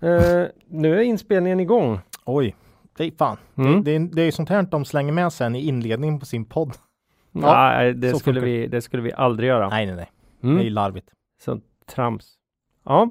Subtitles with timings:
[0.00, 2.00] Eh, nu är inspelningen igång.
[2.24, 2.56] Oj,
[2.96, 3.36] det är fan.
[3.56, 3.84] Mm.
[3.84, 6.44] Det, det, är, det är sånt här de slänger med sen i inledningen på sin
[6.44, 6.76] podd.
[7.32, 9.68] Ja, Nej, det skulle, funkar vi, det skulle vi aldrig göra.
[9.68, 10.10] Nej, nej, nej.
[10.42, 10.56] Mm.
[10.56, 11.08] Det är ju larvigt.
[11.44, 11.60] Så
[11.94, 12.34] trams.
[12.84, 13.10] Ja,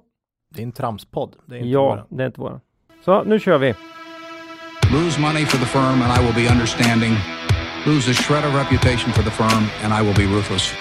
[0.56, 1.36] Det är en tramspodd.
[1.46, 2.06] Det är inte ja, våra.
[2.10, 2.60] det är inte våra.
[3.06, 3.74] Så nu kör vi.
[4.94, 7.14] Lose money for the firm and I will be understanding.
[7.86, 10.74] Lose a shred of reputation for the firm and I will be ruthless.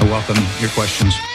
[0.00, 1.31] I welcome your questions.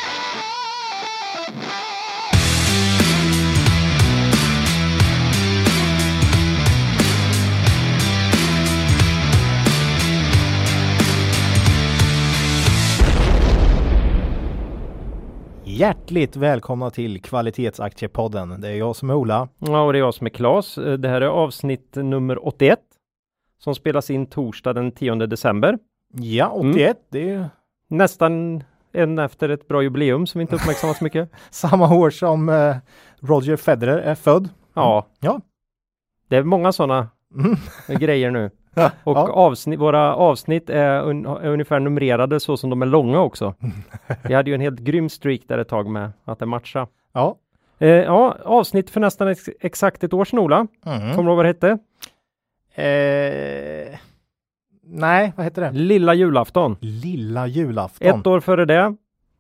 [15.77, 18.62] Hjärtligt välkomna till Kvalitetsaktiepodden.
[18.62, 19.48] Det är jag som är Ola.
[19.59, 20.76] Ja, och det är jag som är Klas.
[20.76, 22.80] Det här är avsnitt nummer 81
[23.59, 25.77] som spelas in torsdag den 10 december.
[26.13, 26.98] Ja, 81.
[27.12, 27.49] Det är
[27.90, 31.30] Nästan en efter ett bra jubileum som vi inte uppmärksammar så mycket.
[31.49, 32.76] samma år som eh,
[33.20, 34.49] Roger Federer är född.
[34.73, 35.41] Ja, Ja.
[36.30, 37.55] det är många sådana Mm.
[37.99, 38.51] grejer nu.
[38.77, 39.31] Ja, Och ja.
[39.31, 43.53] avsnitt, våra avsnitt är, un, är ungefär numrerade så som de är långa också.
[44.27, 46.87] Vi hade ju en helt grym streak där ett tag med att det matcha.
[47.13, 47.35] ja.
[47.79, 50.67] Eh, ja, avsnitt för nästan ex, exakt ett år sedan Ola.
[50.85, 50.99] Mm.
[51.15, 51.77] Kommer du ihåg vad det hette?
[52.75, 53.98] Eh,
[54.83, 55.71] nej, vad heter det?
[55.71, 56.77] Lilla julafton.
[56.81, 58.07] Lilla julafton.
[58.20, 58.95] Ett år före det,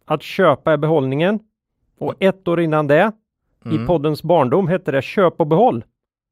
[0.05, 1.39] att köpa är behållningen.
[1.99, 3.11] Och ett år innan det,
[3.65, 3.87] i Mm.
[3.87, 5.83] poddens barndom, hette det köp och behåll.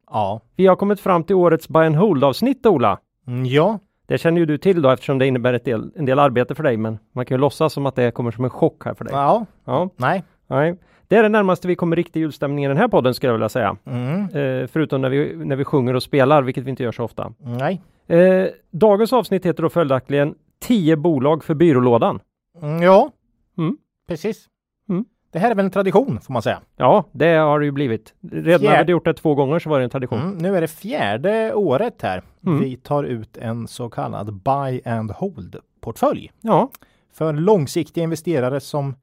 [0.07, 0.41] Ja.
[0.55, 2.99] Vi har kommit fram till årets buy and hold avsnitt Ola.
[3.27, 3.79] Mm, ja.
[4.07, 6.63] Det känner ju du till då eftersom det innebär ett del, en del arbete för
[6.63, 9.05] dig, men man kan ju låtsas som att det kommer som en chock här för
[9.05, 9.13] dig.
[9.13, 9.45] Ja.
[9.65, 10.23] Ja, Nej.
[10.47, 10.75] nej.
[11.07, 13.49] Det är det närmaste vi kommer riktig julstämning i den här podden skulle jag vilja
[13.49, 13.77] säga.
[13.85, 14.21] Mm.
[14.21, 17.33] Eh, förutom när vi, när vi sjunger och spelar, vilket vi inte gör så ofta.
[17.39, 17.81] Nej.
[18.07, 22.19] Eh, dagens avsnitt heter då följaktligen 10 bolag för byrålådan.
[22.61, 23.11] Mm, ja.
[23.57, 23.77] Mm.
[24.07, 24.45] Precis.
[24.89, 25.05] Mm.
[25.36, 26.61] Det här är väl en tradition får man säga.
[26.75, 28.14] Ja, det har det ju blivit.
[28.31, 30.19] Redan när vi Fjär- hade gjort det två gånger så var det en tradition.
[30.22, 30.38] Mm.
[30.38, 32.23] Nu är det fjärde året här.
[32.45, 32.59] Mm.
[32.59, 36.69] Vi tar ut en så kallad buy and hold portfölj Ja,
[37.13, 38.95] för långsiktiga investerare som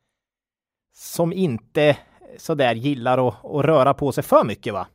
[0.95, 1.97] som inte
[2.39, 4.87] sådär gillar att, att röra på sig för mycket va?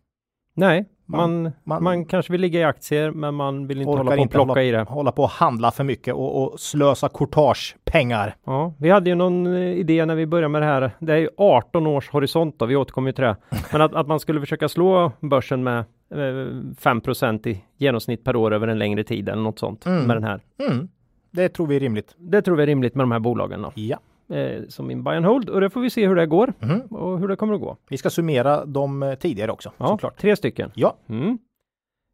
[0.53, 4.15] nej, Man- man, man, man- kanske vill ligga i aktier, men man vill inte hålla
[4.15, 4.83] på och plocka hålla, i det.
[4.83, 8.35] hålla på och handla för mycket och, och slösa courtagepengar.
[8.45, 10.91] Ja, vi hade ju någon eh, idé när vi började med det här.
[10.99, 13.35] Det är ju 18 års horisont då, vi återkommer ju till det.
[13.71, 15.79] Men att, att man skulle försöka slå börsen med
[16.13, 16.47] eh,
[16.79, 17.01] 5
[17.45, 20.03] i genomsnitt per år över en längre tid eller något sånt Mm.
[20.03, 20.41] med den här.
[20.69, 20.87] Mm.
[21.31, 22.15] Det tror vi är rimligt.
[22.17, 23.71] Det tror vi är rimligt med de här bolagen då.
[23.75, 23.97] Ja.
[24.29, 26.81] Eh, som in buy and hold och det får vi se hur det går Mhm.
[26.81, 27.77] och hur det kommer att gå.
[27.89, 29.71] Vi ska summera de eh, tidigare också.
[29.77, 30.17] Ja, såklart.
[30.17, 30.71] tre stycken.
[30.75, 30.97] Ja.
[31.09, 31.37] Mm.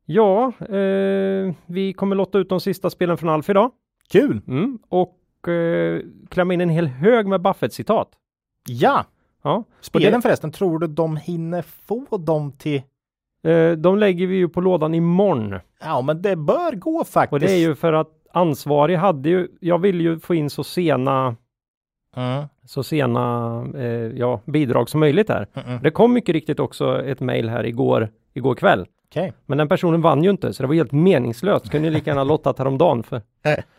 [0.05, 3.71] Ja, eh, vi kommer lotta ut de sista spelen från Alf idag.
[4.11, 4.41] Kul!
[4.47, 4.79] Mm.
[4.89, 8.07] Och eh, klämma in en hel hög med Buffett-citat.
[8.69, 9.05] Ja!
[9.43, 9.63] Ja.
[9.81, 12.81] Spelen förresten, tror du de hinner få dem till
[13.45, 15.59] Eh, de lägger vi ju på lådan imorgon.
[15.81, 17.33] Ja, men det bör gå faktiskt.
[17.33, 20.63] Och det är ju för att ansvarig hade ju, jag vill ju få in så
[20.63, 21.35] sena,
[22.15, 22.43] Mm.
[22.65, 23.83] så sena eh,
[24.17, 25.47] ja, bidrag som möjligt här.
[25.53, 25.79] Mm-mm.
[25.83, 28.85] Det kom mycket riktigt också ett mejl här igår, igår kväll.
[29.09, 29.33] Okej.
[29.45, 31.69] Men den personen vann ju inte, så det var helt meningslöst.
[31.71, 33.03] Kunde ju lika gärna lottat häromdagen.
[33.03, 33.21] För...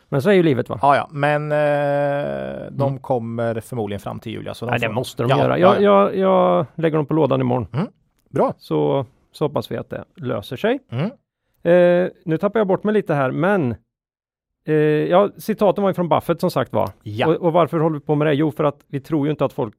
[0.08, 0.78] Men så är ju livet va?
[0.82, 4.54] Ja, ja, men eh, de kommer förmodligen fram till Julia.
[4.54, 5.58] Så de Nej, det får- måste de ja, göra.
[5.58, 6.10] Ja, Jag, ja.
[6.12, 7.66] jag, jag lägger dem på lådan imorgon.
[8.30, 8.54] Bra.
[8.58, 10.78] Så, så hoppas vi att det löser sig.
[10.90, 11.04] Mm.
[11.62, 13.74] Eh, nu tappar jag bort mig lite här, men
[14.64, 16.90] eh, ja, citaten var ju från Buffett som sagt var.
[17.02, 17.28] Ja.
[17.28, 18.34] Och, och varför håller vi på med det?
[18.34, 19.74] Jo, för att vi tror ju inte att folk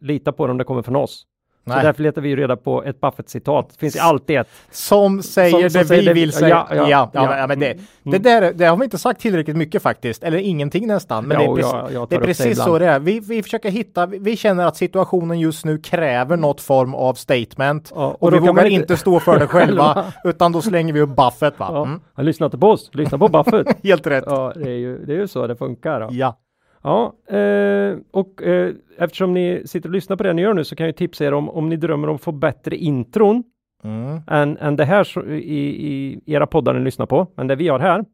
[0.00, 1.26] litar på det om det kommer från oss.
[1.64, 1.84] Så Nej.
[1.84, 3.68] därför letar vi reda på ett Buffett-citat.
[3.72, 4.48] Det finns ju alltid ett.
[4.70, 6.48] Som säger Som- det som vi säger det- vill säga.
[6.48, 7.46] ja, Ja, ja, ja, ja.
[7.46, 7.82] men- ja, det, Mm.
[8.04, 10.22] det, där, det har vi inte sagt tillräckligt mycket faktiskt.
[10.24, 11.24] Eller ingenting nästan.
[11.24, 12.70] Men Ja, det är och precis, jag- det är det precis ibland.
[12.70, 12.98] så det är.
[12.98, 17.14] Vi, vi försöker hitta, vi, vi känner att situationen just nu kräver något form av
[17.14, 17.92] statement.
[17.94, 20.04] Ja, och då vi vågar man inte stå för det själva.
[20.24, 21.66] utan då slänger vi upp Buffett va?
[21.70, 22.00] Ja, Mm.
[22.14, 23.76] Han lyssnar inte på oss, lyssna på Buffett.
[23.84, 24.24] Helt rätt.
[24.26, 26.00] ja, det är, ju, det är ju så det funkar.
[26.00, 26.08] Då.
[26.10, 26.36] Ja.
[26.82, 30.76] Ja, eh, och eh, eftersom ni sitter och lyssnar på det ni gör nu så
[30.76, 33.44] kan jag tipsa er om om ni drömmer om att få bättre intron
[33.84, 34.20] Mm.
[34.26, 37.68] än, än det här så, i, i era poddar ni lyssnar på, men det vi
[37.68, 38.04] har här,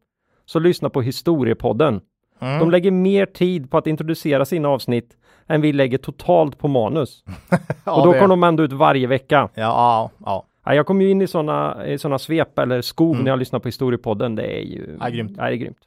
[0.45, 2.01] så lyssna på historiepodden.
[2.39, 2.59] Mm.
[2.59, 5.17] De lägger mer tid på att introducera sina avsnitt
[5.47, 7.23] än vi lägger totalt på manus.
[7.85, 9.49] Ja, och då kommer de ändå ut varje vecka.
[9.53, 10.45] Ja, ja, ja.
[10.65, 13.59] Ja, jag kommer ju in i sådana i såna svep eller skov när jag lyssnar
[13.59, 14.35] på historiepodden.
[14.35, 15.31] Det är ju Ja, grymt.
[15.37, 15.77] Ja, det är grymt.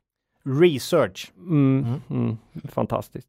[0.45, 1.33] Research.
[1.39, 2.37] Mm, mm,
[2.69, 3.29] fantastiskt.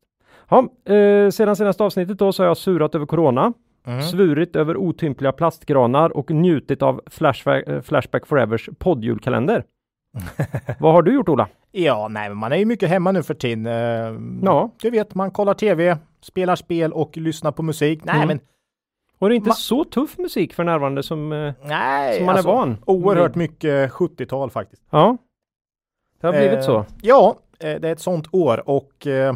[0.50, 0.60] Ja,
[0.94, 3.54] eh, sedan senaste avsnittet då så har jag surat över corona,
[3.88, 4.01] Mm.
[4.01, 9.63] svurit över otympliga plastgranar och njutit av Flashback, eh, Flashback Forevers poddjulkalender.
[10.80, 11.48] Vad har du gjort Ola?
[11.71, 13.65] Ja, nej, men man är ju mycket hemma nu för tiden.
[13.65, 14.69] Eh, Ja.
[14.81, 18.06] Du vet, man kollar tv, spelar spel och lyssnar på musik.
[18.06, 18.27] Nej, Mm.
[18.27, 18.39] men
[19.19, 22.42] Och det inte Ma- så tuff musik för närvarande som, eh, Nej, som man är
[22.44, 22.77] van.
[22.86, 24.83] Oerhört mycket 70-tal faktiskt.
[24.89, 25.18] Ja.
[26.24, 26.86] Det har blivit Eh, så.
[27.02, 29.34] Ja, eh, det är ett sånt år och eh,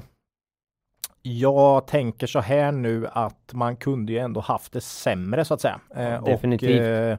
[1.21, 5.61] jag tänker så här nu att man kunde ju ändå haft det sämre så att
[5.61, 5.79] säga.
[5.95, 6.79] Eh, Definitivt.
[6.79, 7.17] Och, eh,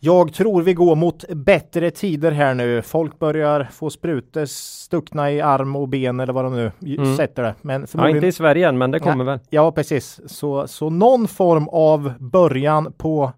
[0.00, 2.82] jag tror vi går mot bättre tider här nu.
[2.82, 7.16] Folk börjar få sprutor stuckna i arm och ben eller vad de nu Mm.
[7.16, 7.54] sätter det.
[7.62, 9.38] Men Ja, förmodligen, inte i Sverige än, men det kommer väl.
[9.50, 10.20] ja precis.
[10.26, 13.32] Så, så någon form av början på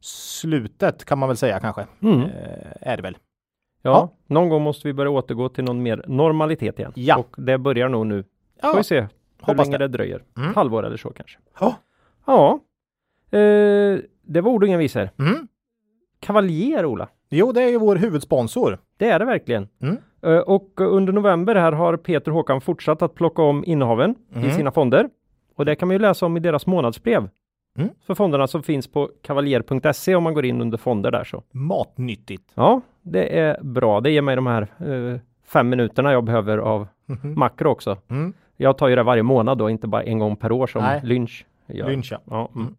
[0.00, 1.86] slutet kan man väl säga kanske.
[2.02, 2.20] Mm.
[2.22, 2.28] Eh,
[2.80, 3.16] är det väl.
[3.82, 4.10] Ja, ja.
[4.26, 6.92] någon gång måste vi börja återgå till någon mer normalitet igen.
[6.94, 7.16] Ja.
[7.16, 8.22] Och det börjar nog nu.
[8.22, 8.74] Får Ja.
[8.76, 9.08] vi se hur
[9.40, 9.84] Hoppas länge det.
[9.88, 10.22] det, dröjer.
[10.36, 10.54] Mm.
[10.54, 11.38] Halvår eller så kanske.
[11.60, 11.74] Ja.
[12.26, 12.60] Ja.
[13.38, 15.10] Eh, det var ord och inga visor.
[15.18, 15.48] Mm.
[16.20, 17.08] Kavaljer, Ola.
[17.30, 18.78] Jo, det är ju vår huvudsponsor.
[18.96, 19.68] Det är det verkligen.
[19.80, 19.96] Mm.
[20.22, 24.50] Eh, Och under november här har Peter Håkan fortsatt att plocka om innehaven i Mm.
[24.50, 25.08] sina fonder.
[25.56, 27.28] Och det kan man ju läsa om i deras månadsbrev.
[27.78, 27.90] Mm.
[28.06, 31.42] För fonderna som finns på kavaljer.se om man går in under fonder där så.
[31.50, 32.50] Matnyttigt.
[32.54, 34.00] Ja, det är bra.
[34.00, 37.38] Det ger mig de här eh, fem minuterna jag behöver av Mhm.
[37.38, 37.96] makro också.
[38.08, 38.32] Mm.
[38.56, 41.00] Jag tar ju det varje månad då, inte bara en gång per år som Nej.
[41.04, 41.88] Lynch gör.
[41.88, 42.18] Lynch, ja.
[42.30, 42.66] Ja, mm.
[42.66, 42.74] Mm.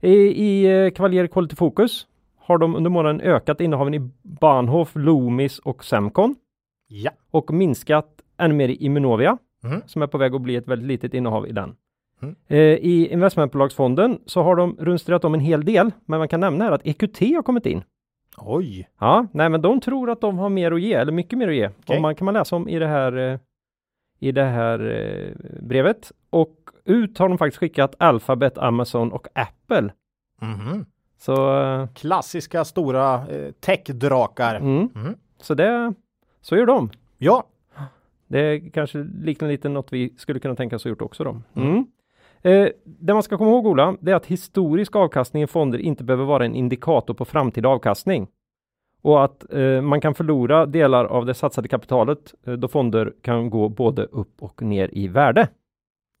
[0.00, 0.90] I, i eh,
[1.28, 2.06] Quality Focus
[2.38, 6.34] har de under månaden ökat innehaven i Bahnhof, Loomis och Semcon
[6.88, 7.10] Ja.
[7.30, 8.06] och minskat
[8.38, 9.82] ännu mer i Immunovia Mm.
[9.86, 11.74] som är på väg att bli ett väldigt litet innehav i den.
[12.22, 12.34] Mm.
[12.48, 16.64] Eh, I investmentbolagsfonden så har de runstrat om en hel del, men man kan nämna
[16.64, 17.82] här att EQT har kommit in.
[18.36, 18.88] Oj.
[18.98, 21.54] Ja, nej, men de tror att de har mer att ge, eller mycket mer att
[21.54, 21.68] ge.
[21.68, 21.96] Okej.
[21.96, 23.38] Och man kan man läsa om i det här eh,
[24.18, 26.12] i det här eh, brevet.
[26.30, 26.54] Och
[26.84, 29.92] ut har de faktiskt skickat Alphabet, Amazon och Apple.
[30.40, 30.86] Mhm.
[31.18, 34.54] Så, eh, Klassiska stora eh, techdrakar.
[34.56, 35.14] mm, Mm.
[35.40, 35.94] så det,
[36.40, 36.90] så gör de.
[37.18, 37.44] Ja.
[38.26, 41.40] Det kanske liknar lite något vi skulle kunna tänka oss ha gjort också då.
[41.54, 41.86] Mm.
[42.44, 46.04] Eh, det man ska komma ihåg Ola, det är att historisk avkastning i fonder inte
[46.04, 48.28] behöver vara en indikator på framtida avkastning.
[49.02, 53.50] Och att eh, man kan förlora delar av det satsade kapitalet eh, då fonder kan
[53.50, 55.48] gå både upp och ner i värde.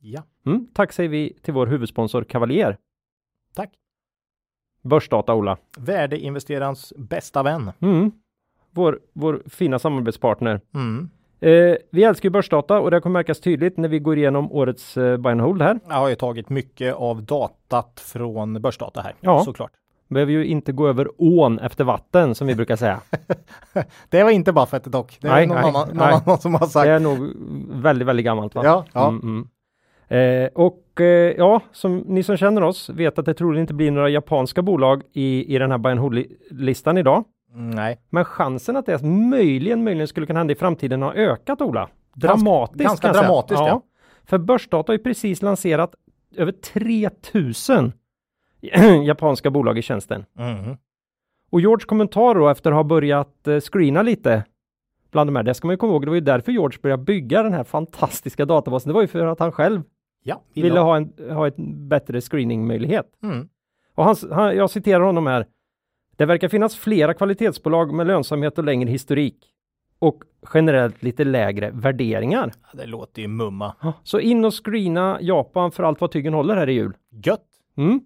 [0.00, 0.22] Ja.
[0.46, 0.66] Mm.
[0.74, 2.76] Tack säger vi till vår huvudsponsor Cavalier.
[3.54, 3.70] Tack.
[4.82, 5.56] Börsdata Ola.
[5.78, 7.72] Värdeinvesterarens bästa vän.
[7.80, 8.12] Mm.
[8.70, 10.60] Vår, vår fina samarbetspartner.
[10.74, 11.10] Mm.
[11.44, 14.96] Eh, vi älskar ju börsdata och det kommer märkas tydligt när vi går igenom årets
[14.96, 15.80] eh, buy and hold här.
[15.88, 19.14] Jag har ju tagit mycket av datat från börsdata här.
[19.20, 19.44] Ja.
[19.44, 19.70] Såklart.
[20.08, 23.00] Behöver ju inte gå över ån efter vatten som vi brukar säga.
[24.08, 25.18] Det var inte Buffett dock.
[25.20, 26.20] Det är Nej, någon, nej, annan, någon nej.
[26.26, 26.86] annan som har sagt.
[26.86, 27.32] Det är nog
[27.82, 28.62] väldigt, väldigt gammalt va?
[28.64, 29.08] Ja, ja.
[29.08, 30.44] Mm, mm.
[30.44, 33.90] Eh, och eh, ja, som ni som känner oss vet att det troligen inte blir
[33.90, 37.24] några japanska bolag i, i den här buy and hold-listan idag.
[37.54, 38.00] Mm, Nej.
[38.10, 41.88] Men chansen att det möjligen, möjligen skulle kunna hända i framtiden har ökat Ola.
[42.14, 42.84] Dramatiskt.
[42.84, 43.22] ganska säga.
[43.22, 43.82] dramatiskt, ja.
[44.24, 45.94] För Börsdata har ju precis lanserat
[46.36, 47.92] över 3000
[49.06, 50.24] japanska bolag i tjänsten.
[50.38, 50.76] Mhm.
[51.50, 54.44] Och George kommentar då efter att ha börjat eh, screena lite
[55.10, 57.02] bland de här, det ska man ju komma ihåg, det var ju därför George började
[57.02, 58.88] bygga den här fantastiska databasen.
[58.88, 59.82] Det var ju för att han själv
[60.22, 60.42] Ja.
[60.54, 63.06] ville ha en ha en bättre screeningmöjlighet.
[63.22, 63.48] Mm.
[63.94, 65.46] Och han, han, jag citerar honom här.
[66.16, 69.36] Det verkar finnas flera kvalitetsbolag med lönsamhet och längre historik
[69.98, 70.22] och
[70.54, 72.52] generellt lite lägre värderingar.
[72.62, 73.94] Ja, Det låter ju mumma.
[74.02, 76.96] Så in och screena Japan för allt vad tygen håller här i jul.
[77.10, 77.46] Gött.
[77.76, 78.00] Mm.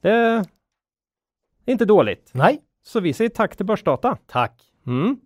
[0.00, 2.30] Det är inte dåligt.
[2.34, 2.60] Nej.
[2.82, 4.18] Så vi säger tack till Börsdata.
[4.26, 4.62] Tack.
[4.86, 5.16] Mm.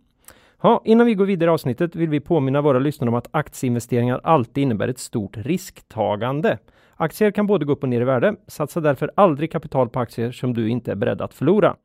[0.62, 4.20] Ja, innan vi går vidare i avsnittet vill vi påminna våra lyssnare om att aktieinvesteringar
[4.24, 6.58] alltid innebär ett stort risktagande.
[6.96, 8.36] Aktier kan både gå upp och ner i värde.
[8.46, 11.76] Satsa därför aldrig kapital på aktier som du inte är beredd att förlora.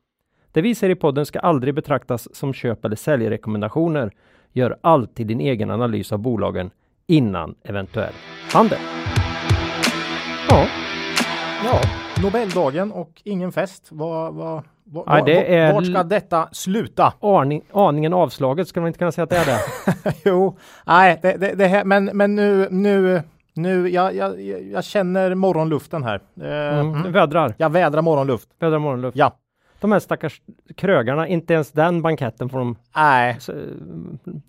[0.51, 4.12] Det vi säger i podden ska aldrig betraktas som köp eller säljrekommendationer.
[4.53, 6.72] Gör alltid din egen analys av bolagen
[7.08, 8.13] innan eventuell
[8.53, 8.79] handel.
[10.50, 10.65] Ja,
[11.65, 11.79] Ja,
[12.24, 13.88] Nobeldagen och ingen fest.
[13.91, 17.13] Vad, vad, vad, Ja, det är Vart ska detta sluta?
[17.22, 19.60] aning, aningen avslaget ska man inte kunna säga att det är det.
[20.25, 23.22] jo, nej, det, det, det här, men, men nu, nu,
[23.53, 24.41] nu, jag, jag,
[24.72, 26.22] jag känner morgonluften här.
[26.41, 26.94] Eh, Mm.
[26.96, 27.12] mm.
[27.12, 28.50] Vädrar, Jag vädrar morgonluft.
[28.60, 29.18] vädrar morgonluft.
[29.18, 29.32] Ja,
[29.80, 30.42] De här stackars
[30.76, 33.50] krögarna, inte ens den banketten får de nej, s-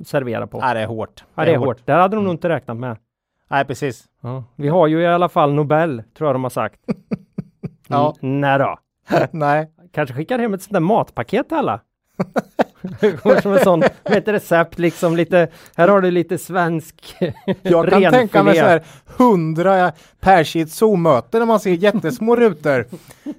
[0.07, 0.61] servera på.
[0.61, 1.25] nej, det är hårt.
[1.35, 1.79] Ja, det är hårt.
[1.87, 2.97] Det hade de nog inte räknat med.
[3.49, 4.05] Nej, precis.
[4.21, 4.45] Ja.
[4.57, 6.81] Vi har ju i alla fall Nobel, tror jag de har sagt.
[7.89, 8.15] Ja.
[8.23, 8.79] Mm, nej då.
[9.31, 11.81] nej, Kanske skickar hem ett sånt där matpaket till alla.
[13.01, 17.17] Det går som en sån, med ett recept liksom lite, här har du lite svensk
[17.63, 18.11] jag kan renfilé.
[18.11, 22.87] tänka mig så här hundra pers i ett Zoom-möte när man ser jättesmå rutor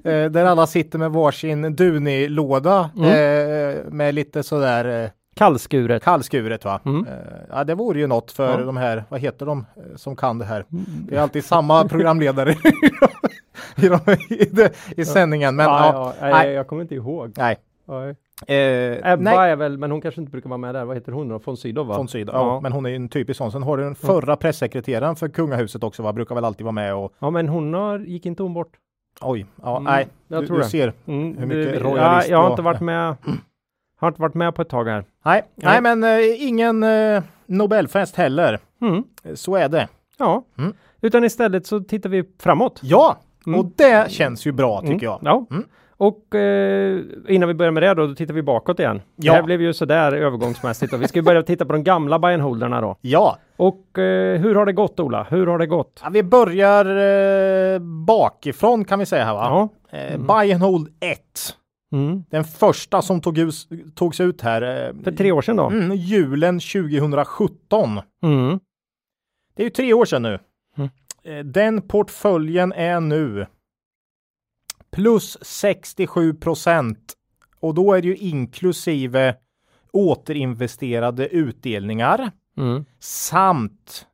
[0.04, 3.10] eh, där alla sitter med varsin Duni-låda Mm.
[3.10, 6.04] eh, med lite sådär eh, Kallskuret.
[6.04, 6.80] Kallskuret va?
[6.86, 7.08] Mm.
[7.08, 7.14] Eh,
[7.50, 8.66] ja, det vore ju något för Ja.
[8.66, 10.66] de här, vad heter de eh, som kan det här?
[11.10, 12.52] Det är alltid samma programledare
[13.76, 15.56] i, de, i, det, i sändningen.
[15.56, 17.34] Men ja, ja, ja, nej, jag kommer inte ihåg.
[17.38, 17.58] nej.
[18.48, 18.88] Nej.
[19.02, 19.52] Eh, Ebba nej.
[19.52, 20.86] är väl, men hon kanske inte brukar vara med där.
[20.86, 21.38] Vad heter hon då?
[21.38, 21.98] Von Sydow va?
[21.98, 22.60] Von Sydow, ja.
[22.62, 23.52] men hon är ju en typisk sån.
[23.52, 26.14] Sen har du den förra pressekreteraren för kungahuset också, va?
[26.14, 28.72] brukar väl alltid vara med och Ja, men hon har, gick inte hon bort?
[29.22, 30.70] oj, ja, Mm, nej, jag du, tror du det.
[30.70, 30.94] ser.
[31.06, 33.16] Mm, Hur mycket det- royalist ja, Jag har inte varit med.
[34.00, 35.06] Har inte varit med på ett tag här.
[35.26, 38.60] Nej, nej, men eh, ingen eh, Nobelfest heller.
[38.82, 39.04] Mm.
[39.36, 39.88] Så är det.
[40.18, 40.74] Ja, Mm.
[41.02, 42.80] utan istället så tittar vi framåt.
[42.84, 43.18] Ja,
[43.48, 43.60] Mm.
[43.60, 45.04] och det känns ju bra tycker Mm.
[45.04, 45.20] jag.
[45.22, 45.46] Ja.
[46.02, 46.08] Mm.
[46.08, 49.02] Och eh, innan vi börjar med det då, då tittar vi bakåt igen.
[49.16, 49.32] Ja.
[49.32, 50.94] Det här blev ju sådär övergångsmässigt.
[50.94, 52.98] Och vi ska börja titta på de gamla buy and holderna då.
[53.02, 55.28] Ja, Och eh, hur har det gått Ola?
[55.30, 56.00] Hur har det gått?
[56.04, 56.86] Ja, vi börjar
[57.76, 59.70] eh, bakifrån kan vi säga här va?
[59.92, 59.98] Ja.
[59.98, 61.20] Eh, and hold 1.
[61.94, 62.24] Mm.
[62.30, 64.62] Den första som tog us, togs ut här.
[64.62, 65.68] Eh, För tre år sedan då?
[65.68, 68.02] mm, julen 2017.
[68.24, 68.60] Mm.
[69.56, 70.40] Det är ju tre år sedan nu.
[70.78, 70.90] Mm.
[71.24, 73.46] Eh, den portföljen är nu
[74.92, 77.14] plus 67 procent.
[77.60, 79.36] Och då är det ju inklusive
[79.94, 82.86] återinvesterade utdelningar Mm.
[83.00, 84.06] samt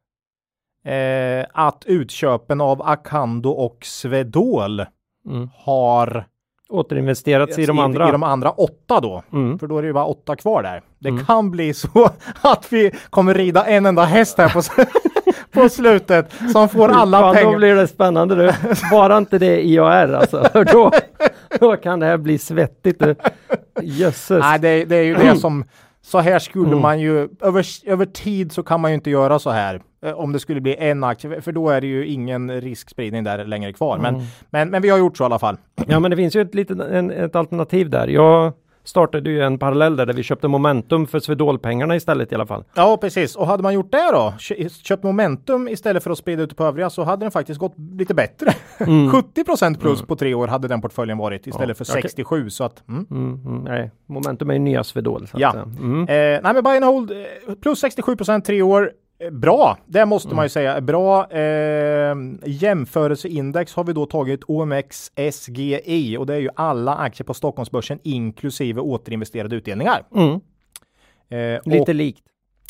[0.86, 4.86] eh, att utköpen av Akando och Svedol
[5.26, 5.50] Mm.
[5.56, 6.26] har
[6.70, 8.10] Återinvesterats i de andra.
[8.10, 9.24] i de andra åtta då.
[9.34, 9.60] Mm.
[9.60, 10.82] För då är det ju bara åtta kvar där.
[11.00, 11.26] Det Mm.
[11.26, 12.10] kan bli så
[12.42, 14.62] att vi kommer rida en enda häst här på,
[15.52, 17.52] på slutet som får alla ja, pengar.
[17.52, 18.52] Då blir det spännande du.
[18.92, 20.44] Bara inte det IAR alltså.
[20.52, 20.92] För då,
[21.60, 23.02] då kan det här bli svettigt.
[23.82, 24.40] Jösses.
[24.40, 25.64] Nej, det, det är ju det som
[26.02, 26.82] så här skulle Mm.
[26.82, 29.82] man ju över, över tid så kan man ju inte göra så här.
[30.06, 33.46] eh, Om det skulle bli en aktie, för då är det ju ingen riskspridning där
[33.46, 33.98] längre kvar.
[33.98, 34.28] Men, Mm.
[34.50, 35.58] men, men vi har gjort så i alla fall.
[35.88, 36.80] Ja men det finns ju ett, litet,
[37.12, 38.08] ett alternativ där.
[38.08, 38.54] Jag
[38.88, 42.64] startade ju en parallell där, där vi köpte momentum för Swedol-pengarna istället i alla fall.
[42.76, 43.36] Ja, precis.
[43.36, 46.64] Och hade man gjort det då, kö- köpt momentum istället för att sprida ut på
[46.64, 48.52] övriga så hade den faktiskt gått lite bättre.
[48.80, 52.50] 70% plus på tre år hade den portföljen varit istället för jag kan- 67.
[52.50, 53.06] Så att, mm.
[53.12, 55.28] Mm, mm, nej, momentum är ju nya Swedol.
[55.34, 55.50] Ja.
[55.50, 56.02] att, eh, mm.
[56.02, 58.92] Eh, nej men buy and hold eh, plus 67% tre år.
[59.20, 61.32] Eh, Bra, det måste man ju säga är bra.
[61.32, 67.34] Eh, jämförelseindex har vi då tagit OMX SGI och det är ju alla aktier på
[67.34, 70.04] Stockholmsbörsen inklusive återinvesterade utdelningar.
[70.16, 70.40] Mm.
[71.30, 72.24] Eh, Lite likt.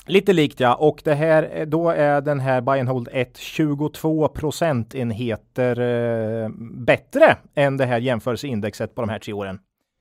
[0.06, 3.38] lite likt ja, och det här eh, då är den här buy and hold 1
[3.38, 9.60] 22 procentenheter eh, bättre än det här jämförelseindexet på de här tre åren.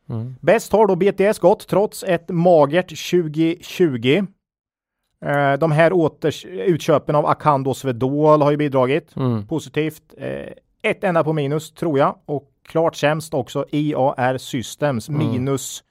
[0.09, 0.35] Mm.
[0.41, 4.27] Bäst har då BTS gått trots ett magert 2020.
[5.25, 9.47] Eh, de här åter, utköpen av Akando och Swedol har ju bidragit Mm.
[9.47, 10.03] positivt.
[10.19, 15.31] Eh, ett enda på minus tror jag och klart sämst också IAR Systems Mm.
[15.31, 15.83] minus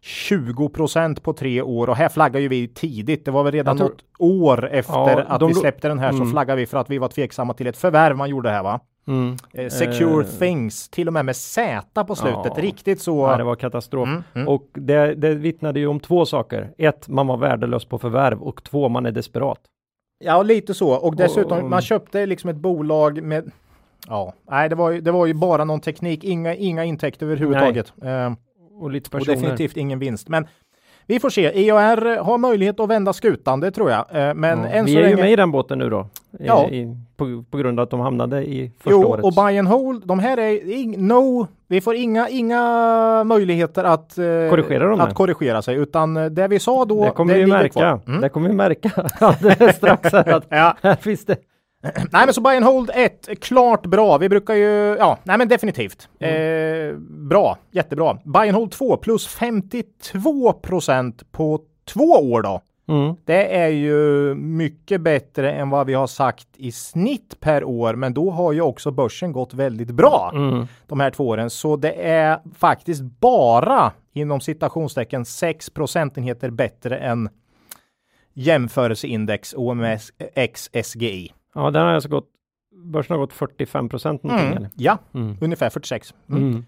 [0.00, 3.24] 20% på tre år och här flaggar ju vi tidigt.
[3.24, 6.16] Det var väl redan tror- något år efter Ja, att vi släppte den här så
[6.16, 6.30] Mm.
[6.30, 8.80] flaggar vi för att vi var tveksamma till ett förvärv man gjorde här va?
[9.06, 9.36] Mm.
[9.54, 10.30] Eh, Secure Eh.
[10.38, 12.52] Things, till och med med Z på slutet.
[12.56, 12.62] Ja.
[12.62, 13.18] Riktigt så.
[13.26, 14.08] Ja, det var katastrof.
[14.08, 14.48] Mm, mm.
[14.48, 16.70] Och det, det vittnade ju om två saker.
[16.78, 19.58] Ett, man var värdelös på förvärv och två, man är desperat.
[20.24, 20.90] Ja, lite så.
[20.90, 23.50] Och dessutom, Och- man köpte liksom ett bolag med
[24.08, 27.92] Ja, nej, det var ju, det var ju bara någon teknik, inga, inga intäkter överhuvudtaget.
[28.02, 28.32] Eh,
[28.80, 29.36] Och lite och personer.
[29.36, 30.28] definitivt ingen vinst.
[30.28, 30.46] Men
[31.06, 31.68] vi får se.
[31.68, 33.98] EAR har möjlighet att vända skutan, det tror jag.
[34.28, 35.22] Eh, men Ja, än vi så är ju länge.
[35.22, 36.06] med i den båten nu då.
[36.40, 36.68] I, Ja.
[36.68, 39.24] i, på, på grund av att de hamnade i första Jo, året.
[39.24, 44.18] och buy and hold, de här är ing, no, vi får inga, inga möjligheter att,
[44.18, 47.40] eh, Korrigera dem att korrigera sig, utan eh, det vi sa då, det kommer vi
[47.40, 48.00] ligger märka.
[48.06, 48.20] Mm.
[48.20, 50.76] Det kommer vi märka alldeles strax här att Ja.
[50.82, 51.36] här finns det.
[52.12, 54.18] Nej men så buy and hold 1, klart bra.
[54.18, 56.08] Vi brukar ju, ja, nej men definitivt.
[56.20, 56.90] Mm.
[56.90, 56.96] Eh,
[57.28, 58.18] bra, jättebra.
[58.24, 62.60] Buy and hold 2 plus 52 procent på två år då.
[62.88, 63.14] Mm.
[63.24, 68.14] Det är ju mycket bättre än vad vi har sagt i snitt per år, men
[68.14, 70.66] då har ju också börsen gått väldigt bra Mm.
[70.86, 71.50] de här två åren.
[71.50, 77.28] Så det är faktiskt bara inom citationstecken 6 procentenheter bättre än
[78.34, 81.32] jämförelseindex OMS X SGI.
[81.54, 82.28] Ja, den har alltså gått,
[82.92, 84.46] börsen har gått 45 procent någonting.
[84.46, 84.58] Mm.
[84.58, 84.70] Eller?
[84.74, 85.36] Ja, Mm.
[85.40, 86.14] ungefär 46.
[86.30, 86.42] Mm.
[86.42, 86.64] Mm.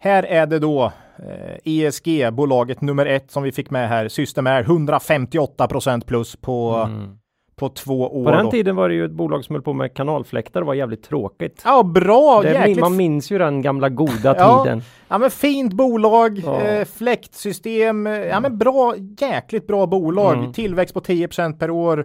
[0.00, 4.08] Här är det då eh, ESG, bolaget nummer ett som vi fick med här.
[4.08, 7.18] System är 158 procent plus på, Mm.
[7.56, 8.24] på två år.
[8.24, 8.50] På den då.
[8.50, 11.62] tiden var det ju ett bolag som höll på med kanalfläktar och var jävligt tråkigt.
[11.64, 12.40] Ja, bra!
[12.42, 14.64] det, jäkligt man minns ju den gamla goda Ja.
[14.64, 14.82] tiden.
[15.08, 16.60] Ja men fint bolag, Ja.
[16.60, 20.34] eh, fläktsystem, eh, ja men bra, jäkligt bra bolag.
[20.38, 20.52] Mm.
[20.52, 22.04] Tillväxt på 10% per år,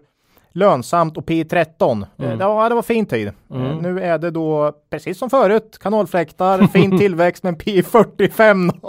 [0.53, 2.03] lönsamt och P 13.
[2.17, 2.37] Eh, Mm.
[2.37, 3.27] det, var, det var fin tid.
[3.27, 3.77] Eh, Mm.
[3.77, 8.71] nu är det då precis som förut, kanalfläktar, fin tillväxt men P 45.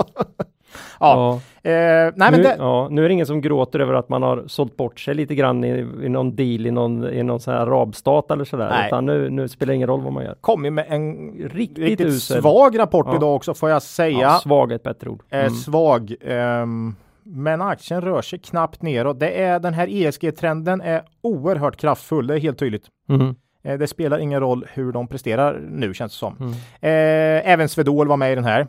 [1.00, 1.40] Ja.
[1.62, 4.22] Eh, nej, men nu, det, ja, nu är det ingen som gråter över att man
[4.22, 7.54] har sålt bort sig lite grann i, i någon deal i någon, i någon sån
[7.54, 8.68] här arabstat eller sådär.
[8.70, 8.86] Nej.
[8.86, 10.34] Utan nu, nu spelar det ingen roll vad man gör.
[10.40, 12.40] kom ju med en Riktigt, riktigt usel.
[12.42, 13.16] svag rapport Ja.
[13.16, 14.18] idag också får jag säga.
[14.18, 15.22] Ja, svag är ett bättre ord.
[15.30, 15.50] Eh, Mm.
[15.50, 16.14] svag.
[16.26, 19.20] ehm, men aktien rör sig knappt neråt.
[19.20, 22.26] Det är den här ESG-trenden är oerhört kraftfull.
[22.26, 22.86] Det är helt tydligt.
[23.08, 23.34] Mm.
[23.64, 26.36] Eh, det spelar ingen roll hur de presterar nu känns det som.
[26.40, 26.50] Mm.
[26.80, 28.66] Eh, även Swedol var med i den här.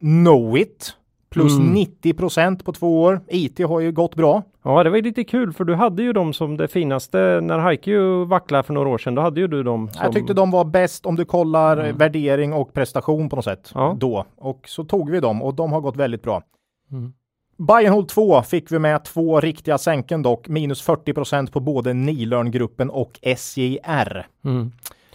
[0.00, 0.96] Knowit
[1.30, 1.74] plus Mm.
[1.76, 3.20] 90% på två år.
[3.28, 4.42] IT har ju gått bra.
[4.64, 8.24] Ja, det var lite kul för du hade ju dem som det finaste när Haiku
[8.24, 9.14] vacklade för några år sedan.
[9.14, 9.88] Då hade ju du dem.
[9.88, 10.00] Som...
[10.04, 11.96] Jag tyckte de var bäst om du kollar Mm.
[11.96, 13.96] värdering och prestation på något sätt Ja.
[14.00, 14.24] då.
[14.36, 16.42] Och så tog vi dem och de har gått väldigt bra.
[16.92, 17.12] Mm.
[17.56, 21.92] Buy and Hold 2 fick vi med två riktiga sänken dock, minus 40% på både
[21.92, 24.26] Nilörngruppen och SJR.
[24.44, 24.72] Mm.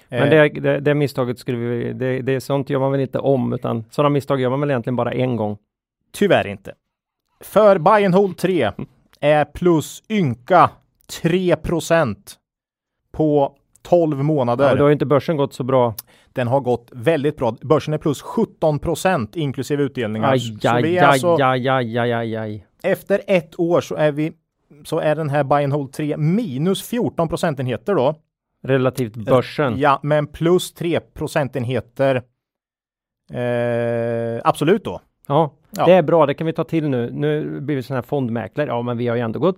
[0.10, 3.20] Eh, Men det, det, det misstaget skulle vi, det, det, sånt gör man väl inte
[3.20, 5.58] om utan sådana misstag gör man väl egentligen bara en gång.
[6.12, 6.74] Tyvärr inte.
[7.42, 8.72] För Buy and Hold 3
[9.20, 10.70] är plus ynka
[11.24, 12.16] 3%
[13.12, 14.70] på 12 månader.
[14.70, 15.96] Ja, då har ju inte börsen gått så bra.
[16.34, 17.56] Den har gått väldigt bra.
[17.62, 20.32] Börsen är plus 17% inklusive utdelningar.
[20.32, 22.66] Aj, så vi aj, alltså, aj, aj, aj, aj, aj.
[22.84, 24.34] efter ett år så är vi
[24.84, 28.16] så är den här Buy and Hold 3 minus 14 procentenheter då.
[28.64, 29.80] Relativt börsen.
[29.80, 32.24] Ja, men plus 3 procentenheter.
[33.34, 35.02] Eh, absolut då.
[35.28, 35.86] Ja, Ja.
[35.86, 36.26] det är bra.
[36.26, 37.10] Det kan vi ta till nu.
[37.14, 38.68] Nu blir vi sådana här fondmäklare.
[38.68, 39.58] Ja, men vi har ju ändå gått.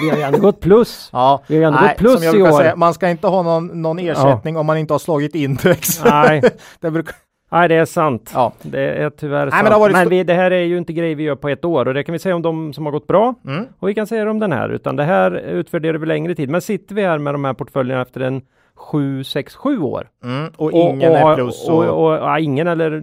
[0.00, 1.10] Vi har ju ändå gått plus.
[1.12, 2.58] Ja, Vi har ju ändå nej, gått plus som jag i år.
[2.58, 6.04] Säga, man ska inte ha någon, någon ersättning om man inte har slagit index.
[6.10, 6.42] Nej,
[6.80, 7.14] det brukar,
[7.52, 8.30] nej, det är sant.
[8.34, 8.52] ja.
[8.62, 9.64] Det är tyvärr men sant.
[9.66, 11.64] det har varit men vi, det här är ju inte grejer vi gör på ett
[11.64, 13.64] år och det kan vi säga om de som har gått bra Mm.
[13.78, 16.50] och vi kan säga det om den här utan det här utvärderar vi längre tid.
[16.50, 18.42] Men sitter vi här med de här portföljerna efter en
[18.76, 20.52] 7, 6, 7 år Mm.
[20.56, 21.68] Och ingen är plus.
[21.68, 23.02] och, Och, och, och, ja, ingen eller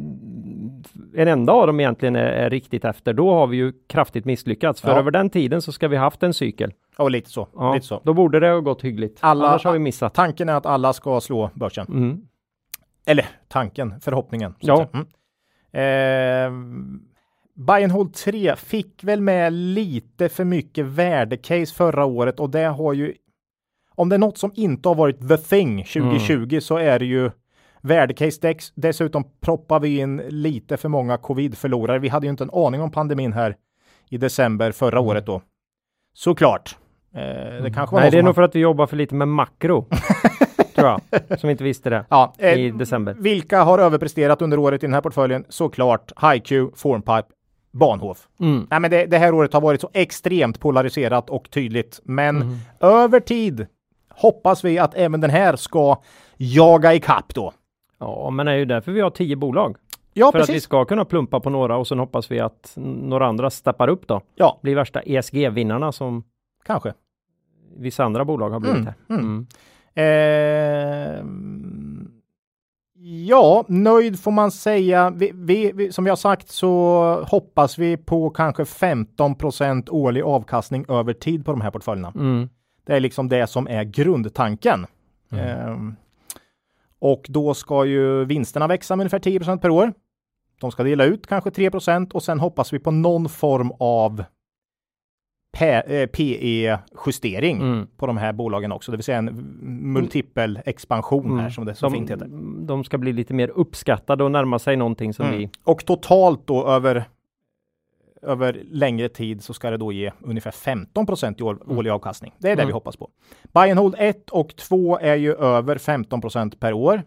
[1.16, 3.14] en enda av dem egentligen är, är riktigt efter.
[3.14, 4.82] Då har vi ju kraftigt misslyckats.
[4.82, 4.98] För Ja.
[4.98, 6.74] över den tiden så ska vi haft en cykel.
[6.98, 7.48] och lite så.
[7.56, 8.02] Ja, Lite så.
[8.04, 9.18] Då borde det ha gått hyggligt.
[9.22, 10.14] Alla- Annars har vi missat.
[10.14, 11.88] Tanken är att alla ska slå börsen.
[11.90, 12.22] Mm.
[13.06, 14.56] Eller tanken, förhoppningen.
[14.60, 14.88] Ja.
[14.94, 15.06] Mm.
[15.72, 16.52] Eh,
[17.92, 23.14] Hold 3 fick väl med lite för mycket värdecase förra året och det har ju
[23.96, 27.32] om det är något som inte har varit the thing 2020 så är det ju
[27.86, 28.72] värdecase dex.
[28.76, 32.00] Dessutom proppar vi in lite för många covid-förlorare.
[32.00, 33.56] Vi hade ju inte en aning om pandemin här
[34.10, 35.42] i december förra året då.
[36.14, 36.78] Såklart.
[37.16, 37.22] Eh,
[37.64, 39.28] det kanske var Nej, det är som nog för att vi jobbar för lite med
[39.28, 39.86] makro.
[40.76, 41.40] tror jag.
[41.40, 42.06] Som inte visste det.
[42.10, 43.16] Ja, eh, i december.
[43.20, 45.46] Vilka har överpresterat under året i den här portföljen?
[45.50, 47.28] Såklart HiQ, Formpipe,
[47.72, 48.28] Bahnhof.
[48.40, 48.68] Mm.
[48.72, 52.00] Nej, men det, det här året har varit så extremt polariserat och tydligt.
[52.04, 52.58] Men Mm.
[52.80, 53.68] över tid
[54.10, 56.02] hoppas vi att även den här ska
[56.38, 57.54] jaga ikapp då.
[58.06, 59.76] Ja, men det är ju därför vi har tio bolag.
[60.14, 60.64] Ja, för att vi precis.
[60.64, 64.22] ska kunna plumpa på några och sen hoppas vi att några andra steppar upp då.
[64.36, 66.24] Ja, Blir värsta ESG-vinnarna som
[66.66, 66.94] kanske.
[67.78, 69.16] vissa andra bolag har blivit Mm, här.
[69.18, 69.26] mm.
[69.26, 69.48] Mm.
[71.16, 71.26] Eh,
[73.28, 75.10] ja, nöjd får man säga.
[75.10, 76.70] Vi, vi, vi, som vi har sagt så
[77.28, 82.12] hoppas vi på kanske 15% årlig avkastning över tid på de här portföljerna.
[82.16, 82.50] Mm.
[82.86, 84.86] Det är liksom det som är grundtanken.
[85.32, 85.96] Mm.
[87.08, 89.94] Och då ska ju vinsterna växa med ungefär 10% per år.
[90.62, 94.24] De ska dela ut kanske 3% och sen hoppas vi på någon form av
[96.14, 97.88] PE-justering Mm.
[97.98, 99.36] på de här bolagen också, det vill säga en
[99.94, 102.26] multipel expansion här som det så fint heter.
[102.26, 105.38] de, de ska bli lite mer uppskattade och närma sig någonting som Mm.
[105.38, 107.04] vi Och totalt då över
[108.26, 111.06] över längre tid så ska det då ge ungefär 15
[111.38, 112.34] i år, årlig avkastning.
[112.38, 112.68] Det är det Mm.
[112.68, 113.10] vi hoppas på.
[113.54, 117.04] Buy and hold 1 och 2 är ju över 15% per år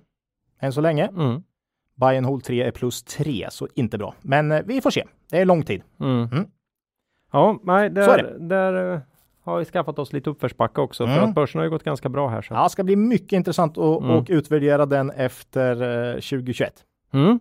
[0.61, 1.07] än så länge.
[1.09, 1.43] mm.
[1.95, 4.15] Buy and hold 3 är plus 3, så inte bra.
[4.23, 5.05] Men eh, vi får se.
[5.31, 5.83] Det är lång tid.
[6.01, 6.29] Mm.
[6.33, 6.47] Mm.
[7.33, 9.01] Ja, nej, Så är där, där eh,
[9.45, 11.29] har vi skaffat oss lite uppförsbacke också för Mm.
[11.29, 12.43] att börsen har ju gått ganska bra här.
[12.43, 12.55] Så.
[12.55, 14.11] Ja, ska bli mycket intressant att Mm.
[14.17, 16.85] och utvärdera den efter eh, 2021.
[17.13, 17.39] Mm.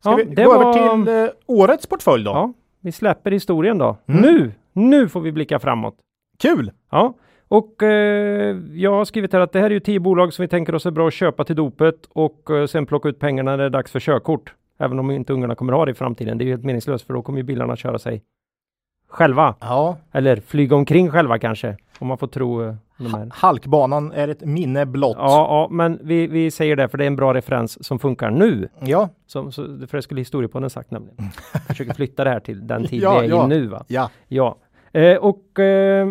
[0.00, 2.30] Ska Ja, vi det gå var- över till eh, årets portfölj då?
[2.30, 3.96] Ja, vi släpper historien då.
[4.06, 4.22] Mm.
[4.22, 5.94] Nu, nu får vi blicka framåt.
[6.38, 6.72] Kul!
[6.90, 7.14] Ja,
[7.48, 10.48] och eh, jag har skrivit här att det här är ju tio bolag som vi
[10.48, 13.58] tänker oss är bra att köpa till dopet och eh, sen plocka ut pengarna när
[13.58, 14.54] det är dags för körkort.
[14.78, 16.38] Även om inte ungarna kommer ha det i framtiden.
[16.38, 18.22] Det är ju helt meningslöst för då kommer ju bilarna köra sig
[19.10, 19.54] själva.
[19.60, 21.76] Ja, Eller flyga omkring själva kanske.
[21.98, 23.28] Om man får tro eh, de här.
[23.34, 25.16] halkbanan är ett minne blott.
[25.20, 28.30] Ja, ja, men vi, vi säger det för det är en bra referens som funkar
[28.30, 28.68] nu.
[28.80, 31.16] ja, Som, så, för det skulle historiepodden sagt nämligen.
[31.52, 33.44] Jag försöker flytta det här till den tid Ja, vi är ja.
[33.44, 33.84] i nu va.
[33.88, 34.10] ja.
[34.28, 34.56] Ja,
[34.92, 36.08] eh, och eh,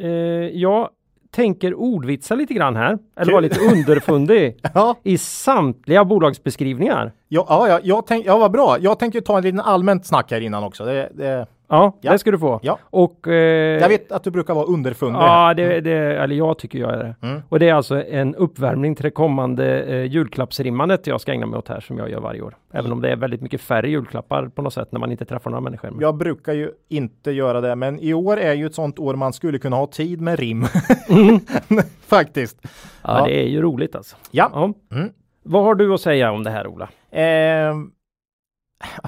[0.00, 0.08] eh,
[0.52, 0.90] ja,
[1.30, 7.12] tänker ordvitsa lite grann här, eller vara lite underfundig Ja, i samtliga bolagsbeskrivningar.
[7.28, 8.76] ja, ja, ja, jag tänk, ja vad bra.
[8.80, 10.84] Jag tänker ta en liten allmänt snack här innan också.
[10.84, 12.12] Det, det, Ja, Ja.
[12.12, 12.60] det ska du få.
[12.62, 12.78] Ja.
[12.82, 15.20] Och, eh, jag vet att du brukar vara underfundig.
[15.20, 17.14] Ja, det, det, eller jag tycker jag är det.
[17.26, 17.42] Mm.
[17.48, 21.58] Och det är alltså en uppvärmning till det kommande eh, julklappsrimmandet jag ska ägna mig
[21.58, 22.56] åt här som jag gör varje år.
[22.72, 25.50] Även om det är väldigt mycket färre julklappar på något sätt när man inte träffar
[25.50, 25.96] några människor.
[26.00, 29.32] Jag brukar ju inte göra det, men i år är ju ett sånt år man
[29.32, 30.64] skulle kunna ha tid med rim.
[32.06, 32.58] Faktiskt.
[32.62, 32.68] ja,
[33.02, 33.24] ja.
[33.24, 34.16] det är ju roligt alltså.
[34.30, 34.50] Ja.
[34.54, 34.96] Ja.
[34.96, 35.10] Mm.
[35.42, 36.88] Vad har du att säga om det här Ola?
[37.10, 37.74] Eh,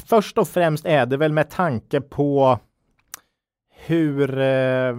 [0.07, 2.59] först och främst är det väl med tanke på
[3.87, 4.95] hur eh,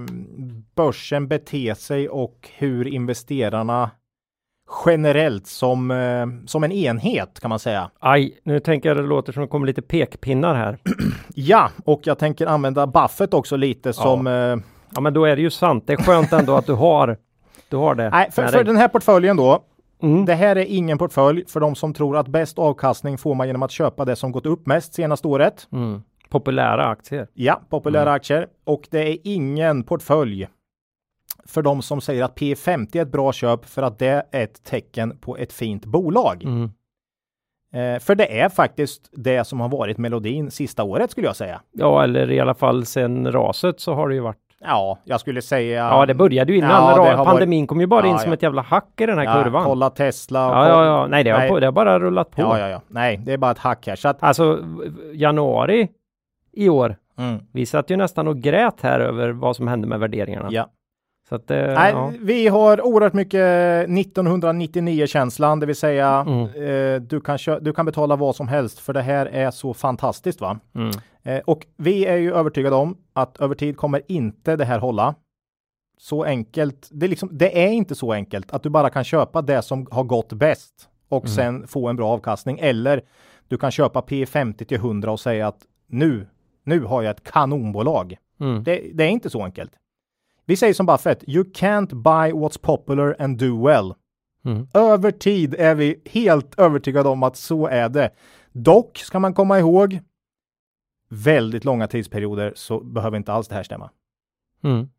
[0.75, 3.91] börsen beter sig och hur investerarna
[4.85, 7.91] generellt som, eh, som en enhet kan man säga.
[7.99, 10.77] Aj, nu tänker jag det låter som det kommer lite pekpinnar här.
[11.35, 14.55] Ja, och jag tänker använda Buffett också lite som eh,
[14.95, 15.83] Ja, men då är det ju sant.
[15.87, 17.17] Det är skönt ändå att du har,
[17.69, 18.09] du har det.
[18.09, 19.63] Nej, för, för den här portföljen då.
[20.03, 20.25] Mm.
[20.25, 23.63] Det här är ingen portfölj för de som tror att bäst avkastning får man genom
[23.63, 25.67] att köpa det som gått upp mest senaste året.
[25.71, 26.03] Mm.
[26.29, 27.27] Populära aktier.
[27.33, 28.13] Ja, populära Mm.
[28.13, 28.47] aktier.
[28.63, 30.47] Och det är ingen portfölj
[31.45, 34.63] för de som säger att P50 är ett bra köp för att det är ett
[34.63, 36.43] tecken på ett fint bolag.
[36.43, 36.71] Mm.
[37.73, 41.61] Eh, för det är faktiskt det som har varit melodin sista året skulle jag säga.
[41.71, 44.37] Ja, eller i alla fall sen raset så har det ju varit.
[44.63, 45.87] Ja, jag skulle säga.
[45.87, 46.71] Ja, det började ju innan.
[46.71, 48.33] Ja, Pandemin kom ju bara in Ja, som ja.
[48.33, 49.63] ett jävla hack i den här ja, kurvan.
[49.63, 50.47] Kolla Tesla.
[50.49, 51.07] och Ja, ja, ja.
[51.07, 51.47] Nej, det har.
[51.47, 52.41] På, det har bara rullat på.
[52.41, 52.81] Ja, ja, ja.
[52.87, 53.95] Nej, det är bara ett hack här.
[53.95, 54.59] Så att, Alltså
[55.13, 55.87] januari
[56.53, 56.95] i år.
[57.17, 60.47] mm, Vi satt ju nästan och grät här över vad som hände med värderingarna.
[60.51, 60.67] ja.
[61.31, 62.11] Att, eh, Nej, ja.
[62.19, 63.39] vi har oerhört mycket
[63.89, 66.43] 1999 känslan, det vill säga Mm.
[66.95, 70.41] eh, du, kan du kan betala vad som helst för det här är så fantastiskt
[70.41, 70.59] va?
[70.75, 70.91] Mm.
[71.23, 75.15] Eh, och vi är ju övertygade om att över tid kommer inte det här hålla.
[75.97, 79.41] Så enkelt, det är, liksom, det är inte så enkelt att du bara kan köpa
[79.41, 80.73] det som har gått bäst
[81.09, 81.35] och Mm.
[81.35, 83.01] sen få en bra avkastning eller
[83.47, 86.27] du kan köpa P50 till 100 och säga att nu,
[86.63, 88.15] nu har jag ett kanonbolag.
[88.39, 88.63] Mm.
[88.63, 89.71] Det, det är inte så enkelt.
[90.45, 93.93] Vi säger som Buffett, you can't buy what's popular and do well.
[94.45, 94.67] Mm.
[94.73, 98.09] Över tid är vi helt övertygade om att så är det.
[98.51, 99.99] Dock ska man komma ihåg,
[101.09, 103.89] väldigt långa tidsperioder så behöver inte alls det här stämma.
[104.63, 104.89] Mm.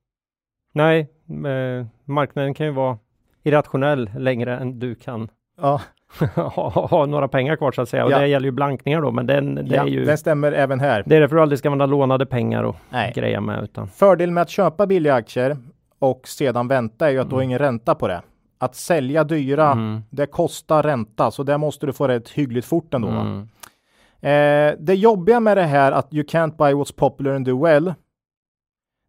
[0.72, 2.98] Nej, eh, marknaden kan ju vara
[3.42, 5.80] irrationell längre än du kan Ja,
[6.36, 8.04] ha, ha, några pengar kvar så att säga.
[8.04, 8.18] Och Ja.
[8.18, 11.02] det gäller ju blankningar då, men den, det ja är ju den stämmer även här.
[11.06, 13.12] det är därför du aldrig ska använda lånade pengar och Nej.
[13.16, 13.88] greja med utan.
[13.88, 15.56] Fördelen med att köpa billiga aktier
[15.98, 18.22] och sedan vänta är ju att du har ingen ränta på det.
[18.58, 20.02] Att sälja dyra, Mm.
[20.10, 23.08] det kostar ränta, så där måste du få rätt hyggligt fort ändå.
[23.08, 23.48] Mm.
[24.20, 27.94] Eh, det jobbiga med det här att you can't buy what's popular and do well.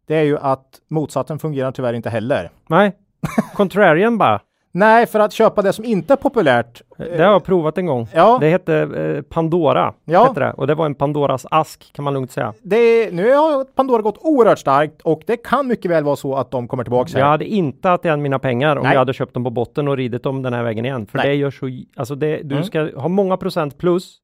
[0.06, 2.50] Det är ju att motsatsen fungerar tyvärr inte heller.
[2.66, 2.92] Nej,
[3.54, 4.40] contrarian bara.
[4.76, 6.82] Nej, för att köpa det som inte är populärt.
[6.98, 8.08] Det har jag provat en gång.
[8.14, 9.94] Ja, Det hette eh, Pandora.
[10.04, 10.24] Ja.
[10.24, 10.52] Hette det.
[10.52, 12.54] Och det var en Pandoras ask kan man lugnt säga.
[12.62, 16.50] det, nu har Pandora gått oerhört starkt och det kan mycket väl vara så att
[16.50, 17.10] de kommer tillbaka.
[17.18, 17.30] Jag här.
[17.30, 18.92] hade inte haft igen mina pengar om Nej.
[18.92, 21.06] jag hade köpt dem på botten och ridit dem den här vägen igen.
[21.06, 21.28] För Nej.
[21.28, 22.64] det gör så, alltså det, du Mm.
[22.64, 24.16] ska ha många procent plus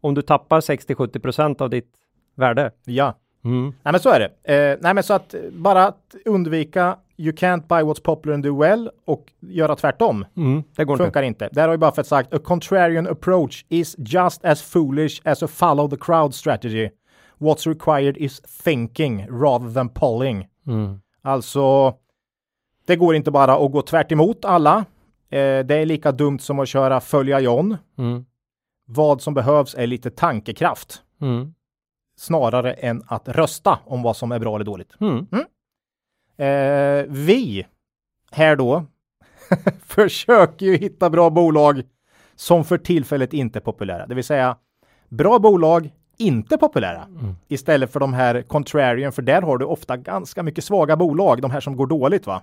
[0.00, 1.90] om du tappar 60-70 procent av ditt
[2.36, 2.70] värde.
[2.84, 3.62] Ja, Mm.
[3.82, 4.54] nej men så är det.
[4.72, 8.60] Eh, nej men så att bara att undvika you can't buy what's popular and do
[8.60, 10.62] well och göra tvärtom Mm.
[10.76, 11.04] Det går inte.
[11.04, 11.48] funkar inte.
[11.52, 15.90] Där har ju Buffett sagt a contrarian approach is just as foolish as a follow
[15.90, 16.90] the crowd strategy.
[17.38, 20.48] What's required is thinking rather than polling.
[20.66, 21.00] Mm.
[21.22, 21.94] Alltså,
[22.86, 24.76] det går inte bara att gå tvärt emot alla.
[25.30, 27.76] Eh, det är lika dumt som att köra följa John.
[27.98, 28.24] Mm.
[28.86, 31.54] Vad som behövs är lite tankekraft Mm.
[32.16, 34.92] snarare än att rösta om vad som är bra eller dåligt.
[36.38, 37.66] Eh, vi
[38.32, 38.84] här då
[39.86, 41.82] försöker ju hitta bra bolag
[42.36, 44.56] som för tillfället inte är populära, det vill säga
[45.08, 47.36] bra bolag inte populära Mm.
[47.48, 51.50] istället för de här contrarian, för där har du ofta ganska mycket svaga bolag, de
[51.50, 52.42] här som går dåligt va.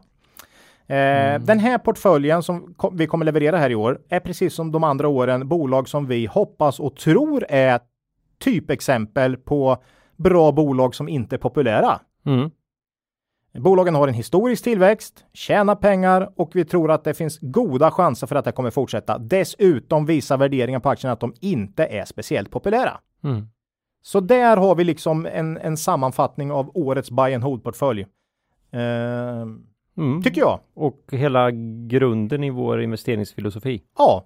[0.88, 1.46] Eh, Mm.
[1.46, 5.08] Den här portföljen som vi kommer leverera här i år är precis som de andra
[5.08, 7.80] åren bolag som vi hoppas och tror är
[8.40, 9.78] typexempel på
[10.18, 12.00] bra bolag som inte är populära.
[12.26, 12.52] Mm.
[13.60, 18.28] Bolagen har en historisk tillväxt, tjänar pengar och vi tror att det finns goda chanser
[18.28, 19.18] för att det kommer fortsätta.
[19.18, 23.00] Dessutom visar värderingen på aktierna att de inte är speciellt populära.
[23.24, 23.48] Mm.
[24.02, 28.06] Så där har vi liksom en, en sammanfattning av årets buy and hold portfölj.
[28.72, 29.66] Ehm,
[29.98, 30.24] Mm.
[30.24, 30.60] tycker jag.
[30.74, 31.52] Och hela
[31.88, 33.82] grunden i vår investeringsfilosofi.
[33.98, 34.26] Ja.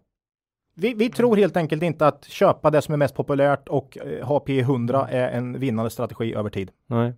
[0.76, 4.28] Vi, vi tror helt enkelt inte att köpa det som är mest populärt och eh,
[4.28, 6.72] ha P100 är en vinnande strategi över tid.
[6.88, 7.14] Nej.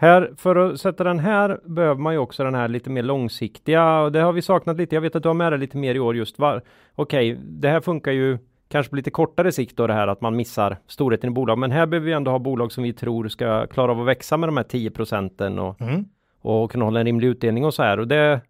[0.00, 4.00] Här, för att sätta den här behöver man ju också den här lite mer långsiktiga
[4.00, 4.94] och det har vi saknat lite.
[4.94, 6.62] Jag vet att du har med det lite mer i år just var.
[6.94, 10.20] Okej, okay, det här funkar ju kanske på lite kortare sikt då det här att
[10.20, 11.58] man missar storheten i bolag.
[11.58, 14.36] Men här behöver vi ändå ha bolag som vi tror ska klara av att växa
[14.36, 16.04] med de här 10 procenten och, mm.
[16.40, 18.00] och kunna hålla en rimlig utdelning och så här.
[18.00, 18.40] Och det,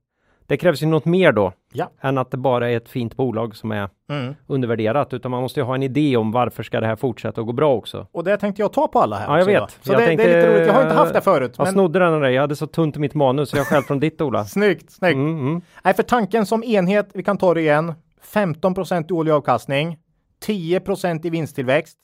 [0.49, 1.91] det krävs ju något mer då ja.
[2.01, 4.35] än att det bara är ett fint bolag som är mm.
[4.47, 7.47] undervärderat, utan man måste ju ha en idé om varför ska det här fortsätta att
[7.47, 8.07] gå bra också.
[8.13, 9.27] Och det tänkte jag ta på alla här.
[9.27, 9.61] Ja, jag vet.
[9.61, 9.67] Då.
[9.67, 10.67] Så jag det, tänkte, det, är lite roligt.
[10.67, 11.55] Jag har inte haft det förut.
[11.57, 11.73] Jag men...
[11.73, 12.35] snodde den av dig.
[12.35, 14.45] Jag hade så tunt i mitt manus så jag själv från ditt Ola.
[14.47, 15.15] snyggt, snyggt.
[15.15, 15.61] Mm, mm.
[15.83, 17.95] Nej, för tanken som enhet, vi kan ta det igen.
[18.23, 18.75] 15
[19.09, 19.99] i årlig avkastning,
[20.47, 21.99] 10% i vinsttillväxt,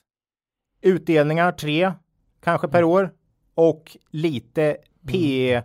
[0.82, 1.92] utdelningar 3
[2.44, 3.10] kanske per år
[3.54, 4.76] och lite
[5.08, 5.62] P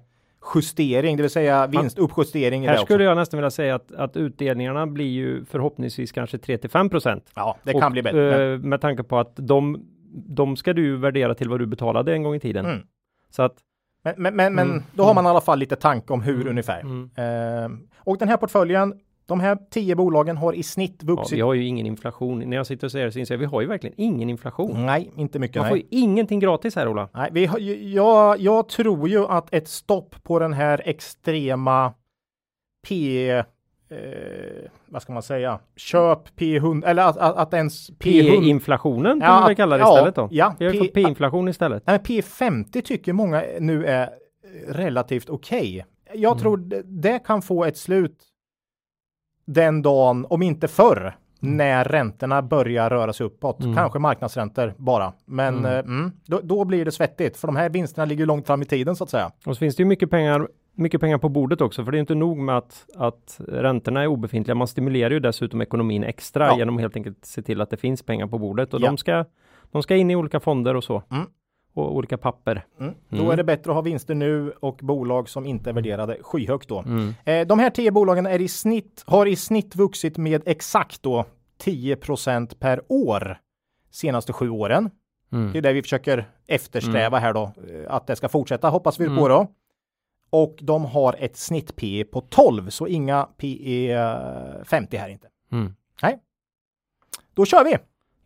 [0.56, 2.68] justering, det vill säga vinstuppjustering.
[2.68, 6.70] Här skulle jag nästan vilja säga att, att utdelningarna blir ju förhoppningsvis kanske 3 till
[6.70, 7.32] 5 procent.
[7.36, 8.54] Ja, det kan och, bli bättre.
[8.54, 12.24] Eh, med tanke på att de, de ska du värdera till vad du betalade en
[12.24, 12.66] gång i tiden.
[12.66, 12.82] Mm.
[13.30, 13.56] Så att
[14.04, 14.68] men, men, men, mm.
[14.68, 16.48] men då har man i alla fall lite tanke om hur mm.
[16.48, 16.80] ungefär.
[16.80, 17.10] Mm.
[17.16, 18.94] Eh, och den här portföljen
[19.30, 21.32] de här tio bolagen har i snitt vuxit.
[21.32, 22.40] Ja, vi har ju ingen inflation.
[22.40, 24.86] När jag sitter och säger det så inser jag vi har ju verkligen ingen inflation.
[24.86, 25.56] Nej, inte mycket.
[25.56, 25.70] Man nej.
[25.70, 27.10] får ju ingenting gratis här Ola.
[27.14, 31.94] Nej, vi har, jag, jag tror ju att ett stopp på den här extrema
[32.88, 33.44] P eh,
[34.86, 39.56] vad ska man säga, köp P100 eller att, att, att ens P-inflationen kan ja, vi
[39.56, 40.28] kalla det istället då.
[40.32, 41.84] Ja, vi har P, fått P-inflation istället.
[41.86, 44.10] Nej, P50 tycker många nu är
[44.68, 45.60] relativt okej.
[45.60, 46.22] Okay.
[46.22, 46.42] Jag mm.
[46.42, 48.29] tror det, det kan få ett slut
[49.54, 51.58] den dagen, om inte förr, Mm.
[51.58, 53.64] när räntorna börjar röra sig uppåt.
[53.64, 53.76] Mm.
[53.76, 55.14] Kanske marknadsräntor bara.
[55.26, 55.72] Men mm.
[55.72, 58.66] Eh, mm, då, då, blir det svettigt för de här vinsterna ligger långt fram i
[58.66, 59.32] tiden så att säga.
[59.46, 62.00] Och så finns det ju mycket pengar mycket pengar på bordet också, för det är
[62.00, 64.56] inte nog med att, att räntorna är obefintliga.
[64.56, 66.58] Man stimulerar ju dessutom ekonomin extra ja.
[66.58, 68.88] genom helt enkelt se till att det finns pengar på bordet och ja.
[68.88, 69.26] de, ska,
[69.72, 71.04] de ska in i olika fonder och så.
[71.80, 72.66] Och olika papper.
[72.80, 72.94] Mm.
[73.12, 73.26] Mm.
[73.26, 76.70] Då är det bättre att ha vinster nu och bolag som inte är värderade skyhögt
[76.70, 76.80] då.
[76.80, 77.14] Mm.
[77.26, 81.26] Eh, de här tio bolagen är i snitt, har i snitt vuxit med exakt då
[81.64, 83.38] 10% per år
[83.92, 84.90] senaste sju åren.
[85.32, 85.52] Mm.
[85.52, 87.22] Det är det vi försöker eftersträva mm.
[87.22, 89.30] här då, eh, att det ska fortsätta hoppas vi på mm.
[89.30, 89.48] då.
[90.32, 93.98] Och de har ett snitt P på 12, så inga P
[94.64, 95.28] 50 här inte.
[96.02, 96.20] Nej.
[97.34, 97.78] Då kör vi!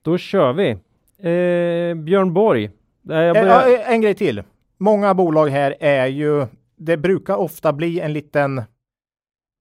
[0.02, 0.70] Då kör vi.
[1.18, 2.70] Eh, Björn Borg,
[3.10, 3.68] Eh, börjar...
[3.68, 4.44] en, en grej till.
[4.78, 8.62] Många bolag här är ju, det brukar ofta bli en liten,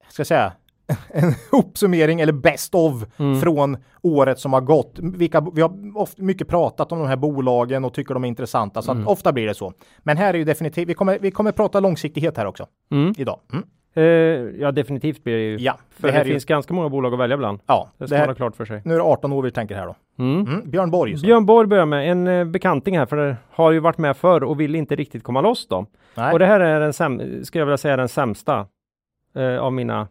[0.08, 0.52] ska jag säga,
[1.08, 3.40] en uppsummering eller best of mm.
[3.40, 4.98] från året som har gått.
[4.98, 8.82] Vilka, vi har ofta mycket pratat om de här bolagen och tycker de är intressanta,
[8.82, 9.08] så mm.
[9.08, 9.72] ofta blir det så.
[9.98, 13.14] Men här är ju definitivt, vi kommer, vi kommer prata långsiktighet här också mm.
[13.18, 13.40] idag.
[13.96, 14.04] Uh,
[14.60, 15.56] ja, definitivt blir det ju.
[15.56, 16.46] Ja, för det, det finns ju...
[16.46, 17.60] ganska många bolag att välja bland.
[17.66, 18.26] Ja, det ska det här...
[18.26, 18.82] man ha klart för sig.
[18.84, 19.96] Nu är det 18 år vi tänker här då.
[20.18, 20.46] Mm.
[20.46, 20.70] Mm.
[20.70, 21.18] Björn Borg.
[21.18, 21.26] Så.
[21.26, 24.44] Björn Borg börjar med en uh, bekanting här, för det har ju varit med förr
[24.44, 25.86] och vill inte riktigt komma loss då.
[26.14, 26.32] Nej.
[26.32, 28.66] Och det här är den säm skulle jag vilja säga den sämsta
[29.36, 30.08] uh, av mina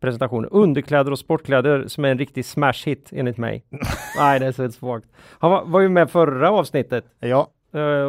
[0.00, 0.48] presentationer.
[0.52, 3.64] Underkläder och sportkläder som är en riktig smash hit enligt mig.
[4.18, 5.06] Nej, det är så svagt.
[5.38, 7.04] Han var, var ju med förra avsnittet.
[7.20, 7.48] Ja.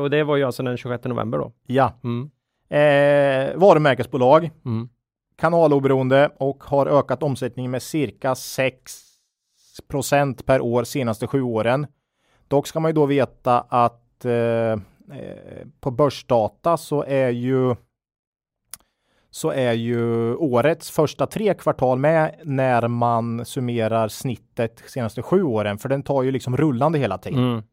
[0.01, 1.51] och det var ju alltså den 26 november då.
[1.67, 1.93] Ja.
[2.03, 2.29] Mm.
[2.69, 4.49] Eh, varumärkesbolag.
[4.65, 4.89] Mm
[5.35, 11.87] kanaloberoende och har ökat omsättningen med cirka 6% per år senaste sju åren.
[12.47, 14.79] Dock ska man ju då veta att eh, eh,
[15.79, 17.75] på börsdata så är ju
[19.29, 25.77] så är ju årets första tre kvartal med när man summerar snittet senaste sju åren,
[25.77, 27.39] för den tar ju liksom rullande hela tiden.
[27.39, 27.63] Mm.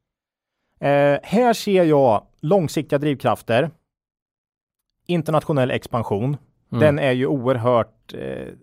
[0.81, 3.70] Eh, här ser jag långsiktiga drivkrafter,
[5.07, 6.37] internationell expansion,
[6.72, 6.80] Mm.
[6.80, 8.54] Den är ju oerhört eh,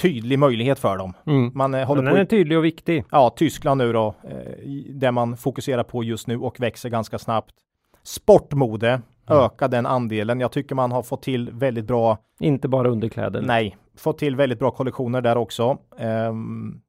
[0.00, 1.12] tydlig möjlighet för dem.
[1.26, 1.50] Mm.
[1.54, 3.04] Man eh, håller Den på är tydlig och viktig.
[3.10, 7.54] Ja, Tyskland nu då, eh, där man fokuserar på just nu och växer ganska snabbt.
[8.02, 9.02] Sportmode, mm.
[9.26, 10.40] öka den andelen.
[10.40, 12.18] Jag tycker man har fått till väldigt bra.
[12.40, 13.42] Inte bara underkläder.
[13.42, 15.78] Nej, fått till väldigt bra kollektioner där också.
[15.98, 16.80] Um,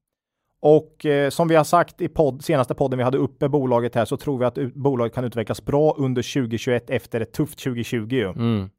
[0.61, 4.05] och eh, som vi har sagt i podd, senaste podden vi hade uppe bolaget här
[4.05, 8.33] så tror vi att bolaget kan utvecklas bra under 2021 efter ett tufft 2020.
[8.35, 8.69] Mm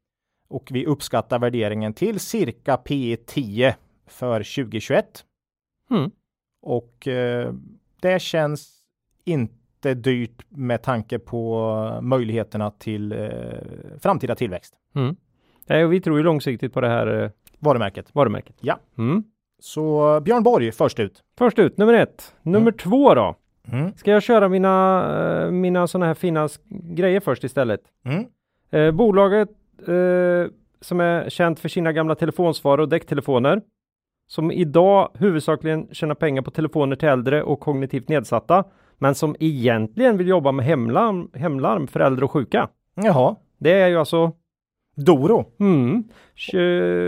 [0.53, 3.75] och vi uppskattar värderingen till cirka P 10
[4.07, 5.25] för 2021.
[5.91, 6.11] Mm.
[6.61, 7.53] Och eh,
[8.01, 8.83] det känns
[9.25, 13.19] inte dyrt med tanke på möjligheterna till eh,
[13.99, 14.73] framtida tillväxt.
[14.95, 15.15] Mm.
[15.65, 18.15] Ja, vi tror ju långsiktigt på det här eh, varumärket.
[18.15, 18.55] varumärket.
[18.59, 18.79] Ja.
[18.97, 19.23] Mm.
[19.59, 21.23] Så Björn Borg först ut.
[21.37, 22.35] Först ut, nummer ett.
[22.41, 22.77] Nummer mm.
[22.77, 23.35] två då.
[23.71, 23.93] Mm.
[23.95, 25.05] Ska jag köra mina,
[25.45, 27.81] eh, mina sådana här fina grejer först istället?
[28.05, 28.25] Mm.
[28.71, 29.49] Eh, bolaget
[29.87, 30.47] eh,
[30.81, 33.61] som är känt för sina gamla telefonsvarare och däcktelefoner.
[34.27, 38.63] Som idag huvudsakligen tjänar pengar på telefoner till äldre och kognitivt nedsatta.
[38.97, 42.69] Men som egentligen vill jobba med hemlarm, hemlarm för äldre och sjuka.
[42.95, 43.35] Jaha.
[43.57, 44.31] Det är ju alltså
[44.95, 45.45] Doro.
[45.59, 46.03] mm,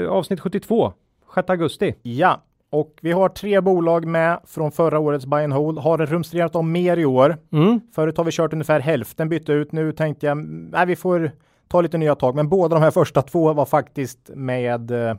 [0.09, 0.93] avsnitt 72,
[1.35, 1.95] 6 augusti.
[2.01, 5.77] Ja, och vi har tre bolag med från förra årets buy and hold.
[5.79, 7.37] Har rumstrerat om mer i år.
[7.51, 7.79] Mm.
[7.95, 9.71] Förut har vi kört ungefär hälften bytt ut.
[9.71, 11.31] Nu tänkte jag, nej, vi får
[11.67, 12.35] ta lite nya tag.
[12.35, 15.15] Men båda de här första två var faktiskt med eh,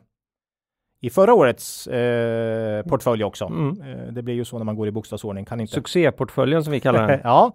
[1.00, 3.44] i förra årets eh, portfölj också.
[3.44, 3.80] Mm.
[3.82, 5.44] Eh, det blir ju så när man går i bokstavsordning.
[5.44, 5.72] Kan inte.
[5.72, 7.20] Succéportföljen som vi kallar den.
[7.24, 7.52] ja.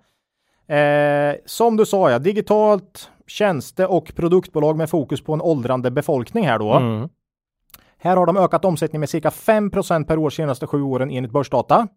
[0.76, 6.48] Eh, som du sa, ja, digitalt tjänste och produktbolag med fokus på en åldrande befolkning
[6.48, 6.74] här då.
[6.74, 7.10] Mm.
[7.98, 11.88] Här har de ökat omsättningen med cirka 5% per år senaste sju åren enligt börsdata.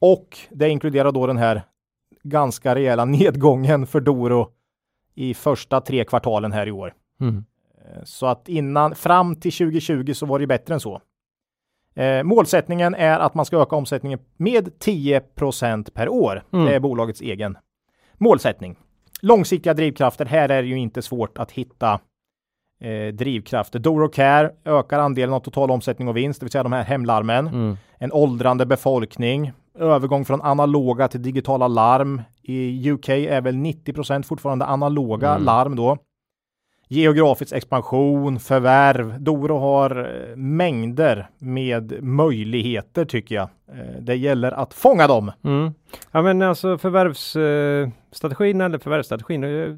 [0.00, 1.62] Och det inkluderar då den här
[2.22, 4.48] ganska rejäla nedgången för Doro
[5.16, 6.94] i första tre kvartalen här i år.
[7.20, 7.44] Mm.
[7.84, 11.00] Eh, Så att innan, fram till 2020 så var det bättre än så.
[11.94, 16.42] Eh, målsättningen är att man ska öka omsättningen med 10% per år.
[16.52, 16.64] Mm.
[16.66, 17.58] Det är bolagets egen
[18.14, 18.76] målsättning.
[19.22, 20.24] Långsiktiga drivkrafter.
[20.24, 22.00] Här är det ju inte svårt att hitta
[22.80, 23.78] eh, drivkrafter.
[23.78, 27.46] Doro Care ökar andelen av total omsättning och vinst, det vill säga de här hemlarmen.
[27.46, 27.76] Mm.
[27.98, 29.52] En åldrande befolkning.
[29.78, 32.22] Övergång från analoga till digitala larm.
[32.42, 35.44] I UK är väl 90% fortfarande analoga Mm.
[35.44, 35.98] larm då.
[36.88, 39.20] Geografisk expansion, förvärv.
[39.20, 39.90] Doro har
[40.30, 43.48] eh, mängder med möjligheter tycker jag.
[43.72, 45.32] Eh, Det gäller att fånga dem.
[45.44, 45.72] Mm.
[46.12, 49.74] Ja men alltså förvärvsstrategin eller förvärvsstrategin, eh,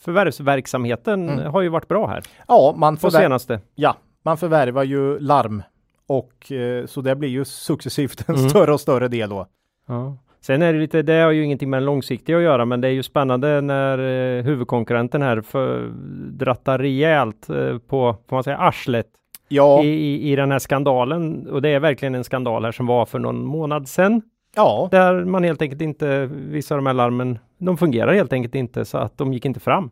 [0.00, 1.52] förvärvsverksamheten Mm.
[1.52, 3.60] har ju varit bra här Ja, man, på förvär- senaste.
[3.74, 5.62] ja, man förvärvar ju larm
[6.08, 8.48] och eh, så det blir ju successivt en Mm.
[8.48, 9.46] större och större del då.
[9.88, 10.16] Ja.
[10.40, 12.92] Sen är det lite, det har ju ingenting med långsiktiga att göra, men det är
[12.92, 15.92] ju spännande när eh, huvudkonkurrenten här för,
[16.30, 19.06] drattar rejält eh, på, får man säga, arslet
[19.48, 21.46] Ja, i, i, i den här skandalen.
[21.50, 24.22] Och det är verkligen en skandal här som var för någon månad sedan.
[24.56, 28.54] ja, Där man helt enkelt inte, vissa av de här larmen, de fungerar helt enkelt
[28.54, 29.90] inte så att de gick inte fram.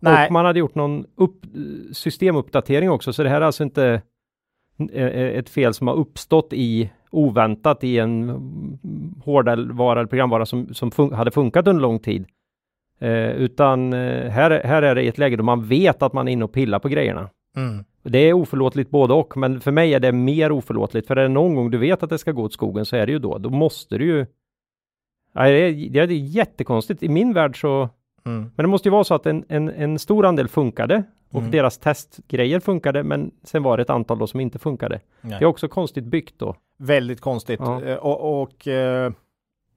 [0.00, 1.40] nej, Och man hade gjort någon upp,
[1.92, 4.02] systemuppdatering också, så det här är alltså inte
[4.90, 8.28] ett fel som har uppstått i oväntat i en
[9.24, 12.26] hårdvara eller programvara som, som fun hade funkat under lång tid.
[12.98, 16.28] Eh, utan eh, här, här är det i ett läge då man vet att man
[16.28, 17.30] är inne och pillar på grejerna.
[17.56, 17.84] mm.
[18.04, 21.06] Det är oförlåtligt både och, men för mig är det mer oförlåtligt.
[21.06, 23.06] För är det någon gång du vet att det ska gå åt skogen så är
[23.06, 23.38] det ju då.
[23.38, 24.26] Då måste du ju...
[25.34, 27.02] Nej, det, är, det är jättekonstigt.
[27.02, 27.88] I min värld så...
[28.24, 28.40] Mm.
[28.56, 31.50] Men det måste ju vara så att en, en, en stor andel funkade och Mm.
[31.50, 35.00] deras testgrejer funkade, men sen var det ett antal då som inte funkade.
[35.20, 35.36] Nej.
[35.38, 36.56] Det är också konstigt byggt då.
[36.78, 37.60] Väldigt konstigt.
[37.62, 37.82] Ja.
[37.84, 39.12] Eh, Och, och eh,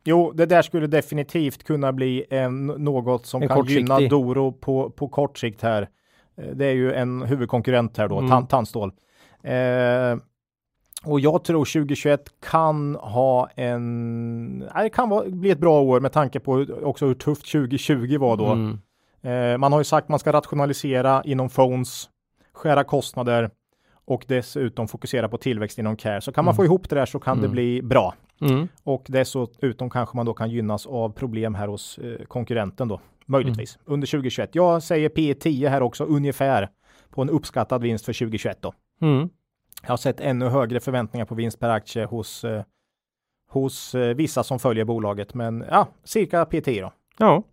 [0.03, 3.99] jo, det där skulle definitivt kunna bli en, något som En kan gynna.
[3.99, 5.89] Doro på, på kort sikt här.
[6.37, 8.29] Eh, Det är ju en huvudkonkurrent här då, Mm.
[8.29, 8.91] tan, tandstål.
[9.43, 10.17] Eh,
[11.05, 16.11] och jag tror 2021 kan ha en, det kan vara, bli ett bra år med
[16.11, 18.45] tanke på också hur tufft 2020 var då.
[18.45, 18.79] Mm.
[19.25, 22.09] Eh, man har ju sagt man ska rationalisera inom phones,
[22.53, 23.49] skära kostnader
[24.05, 26.21] och dessutom fokusera på tillväxt inom care.
[26.21, 26.55] Så kan man Mm.
[26.55, 27.51] få ihop det där så kan det Mm.
[27.51, 28.13] bli bra.
[28.41, 28.67] Mm.
[28.83, 33.75] Och dessutom kanske man då kan gynnas av problem här hos eh, konkurrenten då, möjligtvis,
[33.75, 33.93] Mm.
[33.93, 34.49] under 2021.
[34.55, 36.69] Jag säger P 10 här också, ungefär
[37.09, 38.73] på en uppskattad vinst för 2021 då.
[39.01, 39.29] Mm.
[39.81, 42.63] Jag har sett ännu högre förväntningar på vinst per aktie hos, eh,
[43.51, 46.91] hos eh, vissa som följer bolaget, men ja, cirka P 10 då.
[47.17, 47.43] Ja.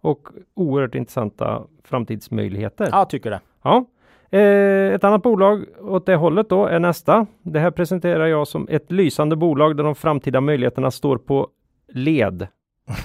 [0.00, 2.88] Och oerhört intressanta framtidsmöjligheter.
[2.92, 3.40] Ja, tycker det.
[3.62, 3.84] Ja.
[4.30, 7.26] Eh, ett annat bolag åt det hållet då är nästa.
[7.42, 11.48] Det här presenterar jag som ett lysande bolag där de framtida möjligheterna står på
[11.88, 12.46] led.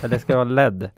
[0.03, 0.89] Eller ska vara LED.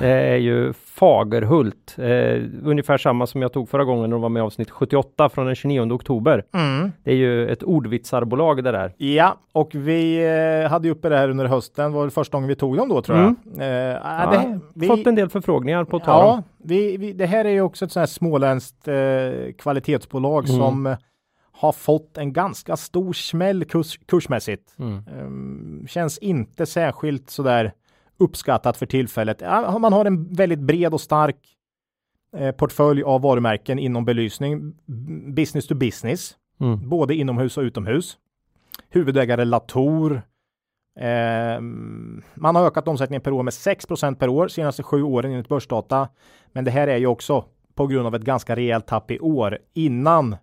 [0.00, 1.94] Det är ju Fagerhult.
[1.98, 5.28] Eh, ungefär samma som jag tog förra gången när de var med i avsnitt 78
[5.28, 6.44] från den 29 oktober.
[6.54, 6.92] Mm.
[7.04, 8.92] Det är ju ett ordvitsarbolag det där.
[8.96, 10.24] Ja, och vi
[10.64, 11.92] eh, hade ju uppe det här under hösten.
[11.92, 13.34] var det första gången vi tog dem då tror jag.
[13.54, 13.60] Mm.
[13.60, 16.42] Eh, Ja, det, vi, Fått en del förfrågningar på att ta ja, dem.
[16.64, 20.60] vi, vi, det här är ju också ett sånt här småländskt eh, kvalitetsbolag Mm.
[20.60, 20.96] som eh,
[21.52, 24.74] har fått en ganska stor smäll kurs, kursmässigt.
[24.78, 25.02] Mm.
[25.18, 27.72] Ehm, känns inte särskilt sådär
[28.18, 29.40] uppskattat för tillfället.
[29.40, 31.36] Ja, man har en väldigt bred och stark
[32.36, 34.74] eh, portfölj av varumärken inom belysning,
[35.34, 36.88] business to business Mm.
[36.88, 38.16] både inomhus och utomhus.
[38.90, 40.22] Huvudägare Latour.
[41.00, 45.48] Ehm, man har ökat omsättningen per år med 6% per år senaste sju åren enligt
[45.48, 46.08] börsdata.
[46.52, 49.58] Men det här är ju också på grund av ett ganska rejält tapp i år.
[49.74, 50.36] Innan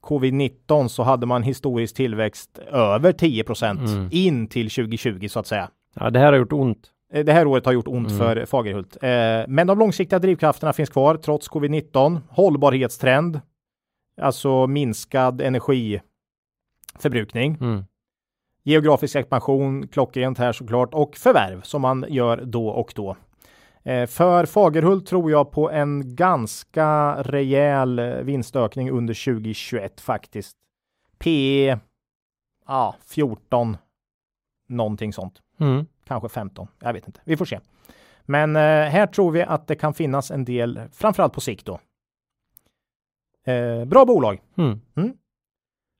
[0.00, 4.08] covid-19 så hade man historisk tillväxt över 10 Mm.
[4.12, 5.70] in till 2020 så att säga.
[5.94, 6.90] Ja, det här har gjort ont.
[7.12, 8.18] Eh, Det här året har gjort ont Mm.
[8.18, 8.96] för Fagerhult.
[9.02, 12.20] Eh, men de långsiktiga drivkrafterna finns kvar trots covid-19.
[12.28, 13.40] Hållbarhetstrend,
[14.20, 17.56] alltså minskad energiförbrukning.
[17.60, 17.84] Mm.
[18.64, 23.16] Geografisk expansion, klockrent här såklart och förvärv som man gör då och då.
[23.84, 30.56] Eh, för Fagerhult tror jag på en ganska rejäl eh, vinstökning under 2021 faktiskt.
[31.18, 31.76] P
[32.66, 33.76] ja, 14
[34.68, 35.41] någonting sånt.
[35.60, 35.86] Mm.
[36.04, 36.68] Kanske 15.
[36.80, 37.20] Jag vet inte.
[37.24, 37.60] Vi får se.
[38.22, 41.80] Men eh, här tror vi att det kan finnas en del, framförallt på sikt då.
[43.52, 44.40] Eh, bra bolag.
[44.56, 44.80] Mm.
[44.96, 45.12] Mm.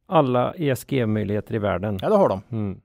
[0.06, 1.98] Alla ESG-möjligheter i världen.
[2.02, 2.42] Ja, det har de.
[2.50, 2.80] Mm.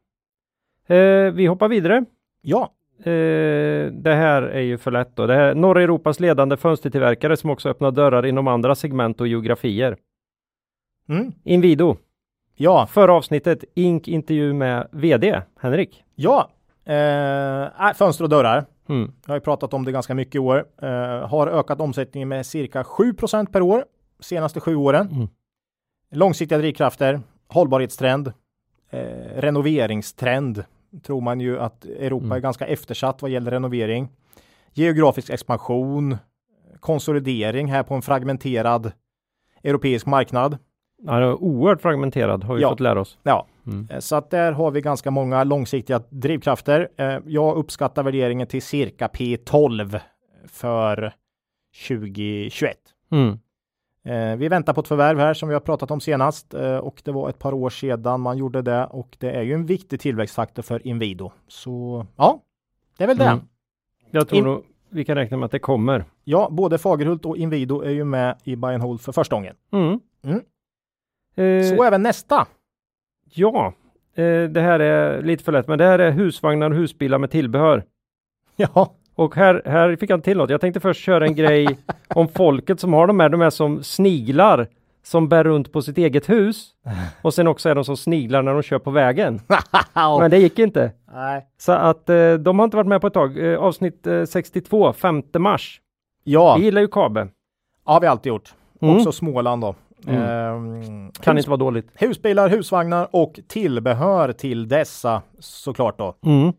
[0.87, 2.05] Eh, vi hoppar vidare.
[2.41, 5.27] Ja, Eh, det här är ju för lätt då.
[5.27, 9.27] Det här är norra Europas ledande fönstertillverkare som också öppnar dörrar inom andra segment och
[9.27, 9.97] geografier.
[11.09, 11.31] mm.
[11.43, 11.97] Inwido.
[12.55, 16.03] ja, Förra avsnittet, Ink intervju med VD Henrik.
[16.15, 16.49] ja.
[16.87, 18.65] Eh, äh, fönster och dörrar.
[18.89, 19.11] Mm.
[19.25, 20.65] Jag har ju pratat om det ganska mycket i år.
[20.81, 23.85] Eh, har ökat omsättningen med cirka 7% per år
[24.19, 25.07] senaste sju åren.
[25.11, 25.27] Mm.
[26.11, 28.27] Långsiktiga drivkrafter, hållbarhetstrend,
[28.89, 28.99] eh,
[29.35, 30.63] renoveringstrend.
[31.03, 32.35] Tror man ju att Europa Mm.
[32.35, 34.09] är ganska eftersatt vad gäller renovering.
[34.73, 36.17] Geografisk expansion,
[36.79, 38.91] konsolidering här på en fragmenterad
[39.63, 40.57] europeisk marknad.
[41.03, 42.69] Ja, det är oerhört fragmenterad har vi Ja.
[42.69, 43.17] fått lära oss.
[43.23, 43.87] Ja, Mm.
[43.91, 46.89] Eh, Så att där har vi ganska många långsiktiga drivkrafter.
[46.97, 49.99] Eh, Jag uppskattar värderingen till cirka P12
[50.47, 51.13] för
[51.87, 52.77] 2021.
[53.11, 53.39] Mm.
[54.05, 57.11] Eh, Vi väntar på ett förvärv här som vi har pratat om senast och det
[57.11, 60.63] var ett par år sedan man gjorde det och det är ju en viktig tillväxtfaktor
[60.63, 61.31] för Inwido.
[61.47, 62.41] Så ja,
[62.97, 63.25] det är väl det.
[63.25, 63.39] Mm.
[64.11, 66.05] Jag tror In- nog vi kan räkna med att det kommer.
[66.23, 69.55] Ja, både Fagerhult och Inwido är ju med i Buy and Hold för första gången.
[69.71, 69.99] Mm.
[70.23, 70.41] Mm.
[71.35, 72.47] Eh, Så även nästa.
[73.33, 73.73] Ja,
[74.15, 77.31] eh, det här är lite för lätt, men det här är husvagnar och husbilar med
[77.31, 77.83] tillbehör.
[78.55, 80.49] Ja, Och här, här fick jag till något.
[80.49, 83.29] Jag tänkte först köra en grej om folket som har de här.
[83.29, 84.67] De är som sniglar
[85.03, 86.69] som bär runt på sitt eget hus.
[87.21, 89.41] Och sen också är de som sniglar när de kör på vägen.
[90.19, 90.91] Men det gick inte.
[91.13, 91.45] Nej.
[91.57, 93.37] Så att eh, de har inte varit med på ett tag.
[93.53, 95.81] Eh, avsnitt eh, 62, 5 mars.
[96.23, 97.27] Ja, Vi gillar ju Kabe.
[97.83, 98.53] har vi alltid gjort.
[98.81, 98.95] Mm.
[98.97, 99.75] Också Småland då.
[100.07, 100.21] Mm.
[100.21, 101.89] Ehm, Kan hus- inte vara dåligt.
[101.95, 106.15] Husbilar, husvagnar och tillbehör till dessa såklart då.
[106.25, 106.53] Mm.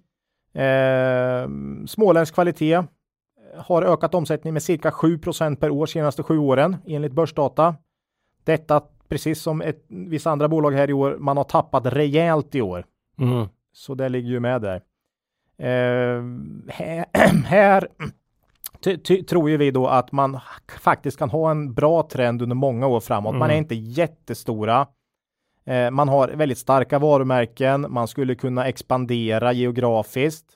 [0.54, 1.48] Eh,
[1.86, 2.82] småländsk kvalitet
[3.56, 7.74] har ökat omsättning med cirka 7% per år senaste sju åren enligt börsdata.
[8.44, 11.16] Detta precis som ett, vissa andra bolag här i år.
[11.18, 12.84] Man har tappat rejält i år,
[13.20, 13.46] Mm.
[13.72, 14.82] så det ligger ju med där.
[15.58, 16.22] Eh,
[16.68, 17.04] här
[17.46, 17.88] här
[19.28, 20.38] tror ju vi då att man
[20.80, 23.34] faktiskt kan ha en bra trend under många år framåt.
[23.34, 23.62] Man är Mm.
[23.62, 24.86] inte jättestora.
[25.66, 27.86] Eh, man har väldigt starka varumärken.
[27.88, 30.46] Man skulle kunna expandera geografiskt.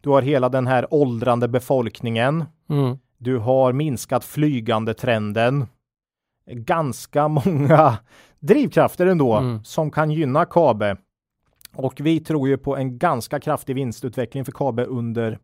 [0.00, 2.44] Du har hela den här åldrande befolkningen.
[2.70, 2.98] Mm.
[3.18, 5.66] Du har minskat flygande trenden.
[6.50, 7.98] Ganska många
[8.40, 9.64] drivkrafter ändå Mm.
[9.64, 10.96] som kan gynna Kabe.
[11.74, 15.38] Och vi tror ju på en ganska kraftig vinstutveckling för Kabe under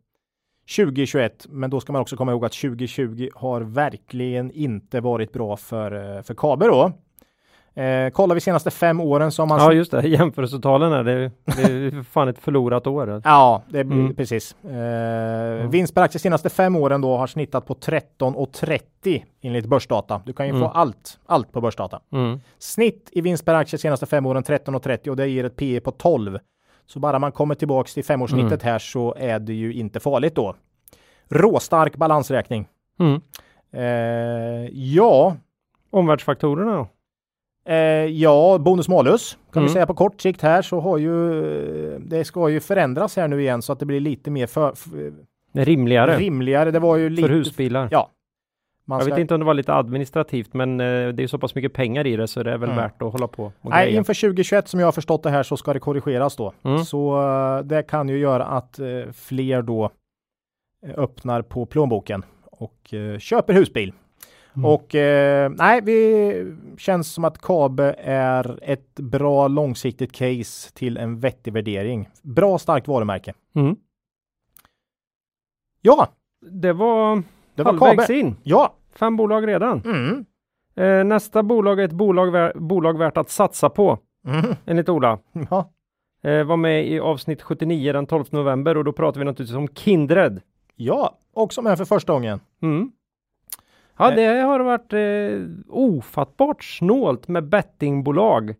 [0.77, 1.45] 2021.
[1.49, 6.15] Men då ska man också komma ihåg att 2020 har verkligen inte varit bra för,
[6.17, 6.91] eh, för Kabe då.
[7.81, 11.61] Eh, kollar vi senaste fem åren har man Ja just det, jämförelsetalen är det, det
[11.61, 13.21] är fan ett förlorat år.
[13.23, 14.15] Ja, det Mm.
[14.15, 14.55] precis.
[14.63, 20.21] Eh, Vinst per aktie senaste fem åren då har snittat på 13,30 enligt börsdata.
[20.25, 20.61] Du kan ju Mm.
[20.61, 21.99] få allt, allt på börsdata.
[22.11, 22.39] Mm.
[22.59, 25.79] Snitt i vinst per aktie senaste fem åren 13,30 och det ger ett P E
[25.79, 26.37] på 12.
[26.85, 28.71] Så bara man kommer tillbaks till femårssnittet Mm.
[28.71, 30.55] här så är det ju inte farligt då.
[31.29, 32.67] Råstark balansräkning.
[32.99, 33.21] Mm.
[33.71, 35.35] Eh, ja,
[35.91, 36.87] Omvärldsfaktorerna då?
[37.71, 39.67] Eh, ja, bonus malus kan Mm.
[39.67, 43.41] vi säga på kort sikt här så har ju det ska ju förändras här nu
[43.41, 45.13] igen så att det blir lite mer för, f-
[45.53, 46.71] Det är rimligare rimligare.
[46.71, 47.87] Det var ju lite för husbilar.
[47.91, 48.09] Ja.
[48.85, 51.55] Man Jag vet inte om det var lite administrativt men eh, det är så pass
[51.55, 52.83] mycket pengar i det så det är väl Mm.
[52.83, 53.97] värt att hålla på Nej, greja.
[53.97, 56.53] inför 2021 som jag har förstått det här så ska det korrigeras då.
[56.63, 56.79] Mm.
[56.85, 59.89] Så eh, det kan ju göra att eh, fler då
[60.95, 63.93] öppnar på plånboken och köper husbil.
[64.55, 64.65] Mm.
[64.65, 64.89] Och
[65.57, 72.09] nej, vi känns som att Kabe är ett bra långsiktigt case till en vettig värdering.
[72.21, 73.33] Bra starkt varumärke.
[73.55, 73.75] Mm.
[75.81, 76.07] Ja,
[76.51, 77.23] Det var
[77.55, 78.19] det var halvvägs Kabe.
[78.19, 78.35] in.
[78.43, 79.81] Ja, Fem bolag redan.
[79.85, 80.25] mm.
[80.75, 84.55] Eh, nästa bolag är ett bolag, vär- bolag värt att satsa på Mm.
[84.65, 85.19] enligt Ola.
[85.49, 85.69] Ja.
[86.23, 89.67] Eh, var med i avsnitt 79 den 12 november och då pratar vi naturligtvis om
[89.67, 90.41] Kindred.
[90.75, 92.39] ja, också med för första gången.
[92.61, 92.91] Mm.
[93.97, 94.15] Ja, Eh.
[94.15, 98.55] det har varit eh, ofattbart snålt med bettingbolag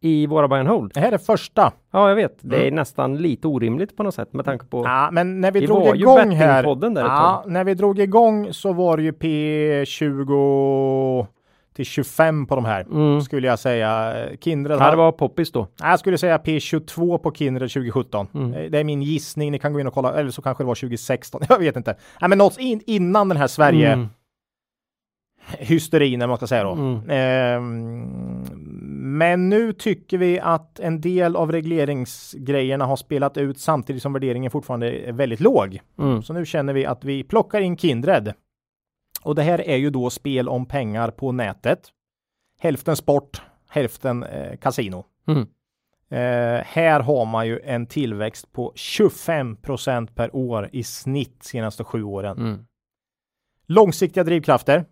[0.00, 0.90] i våra buy and hold.
[0.94, 1.72] Det här är första.
[1.92, 2.38] Ja, jag vet.
[2.40, 2.74] Det är Mm.
[2.74, 4.84] nästan lite orimligt på något sätt med tanke på.
[4.84, 6.90] Ja, men när vi, Vi drog var ju igång här.
[6.90, 11.26] där Ja, när vi drog igång så var det ju P20
[11.76, 13.20] till 25 på de här Mm.
[13.22, 14.14] skulle jag säga.
[14.40, 15.66] Kindred Ja, det var poppis då.
[15.80, 18.26] Jag skulle säga P22 på Kindred 2017.
[18.34, 18.54] Mm.
[18.54, 19.52] Eh, Det är min gissning.
[19.52, 21.40] Ni kan gå in och kolla, eller så kanske det var 2016.
[21.48, 21.96] Jag vet inte.
[22.20, 24.08] Nej, men något in, innan den här Sverige Mm.
[25.58, 26.72] hysterin, eller man ska säga då.
[26.72, 27.00] Mm.
[27.10, 28.55] Ehm,
[29.06, 34.50] men nu tycker vi att en del av regleringsgrejerna har spelat ut samtidigt som värderingen
[34.50, 35.80] fortfarande är väldigt låg.
[35.98, 36.22] Mm.
[36.22, 38.32] Så nu känner vi att vi plockar in Kindred.
[39.22, 41.80] Och det här är ju då spel om pengar på nätet.
[42.60, 45.04] Hälften sport, hälften eh, kasino.
[45.28, 45.46] Mm.
[46.08, 52.02] Eh, här har man ju en tillväxt på 25% per år i snitt senaste sju
[52.02, 52.38] åren.
[52.38, 52.66] Mm.
[53.66, 54.84] Långsiktiga drivkrafter.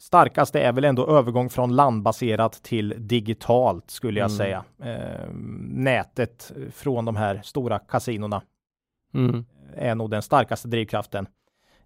[0.00, 4.36] Starkaste är väl ändå övergång från landbaserat till digitalt skulle jag Mm.
[4.36, 4.64] säga.
[4.84, 5.28] Eh,
[5.68, 8.42] nätet från de här stora kasinorna
[9.14, 9.44] Mm.
[9.76, 11.26] är nog den starkaste drivkraften.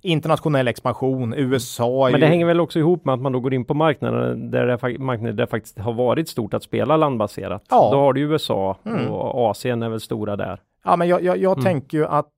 [0.04, 2.08] Internationell expansion, USA.
[2.12, 4.50] Men det ju- hänger väl också ihop med att man då går in på marknaden
[4.50, 7.64] där det, marknader där det faktiskt har varit stort att spela landbaserat.
[7.70, 7.88] Ja.
[7.92, 9.08] Då har du USA Mm.
[9.08, 10.60] och Asien är väl stora där.
[10.84, 11.64] Ja, men jag, jag, jag Mm.
[11.64, 12.30] tänker ju att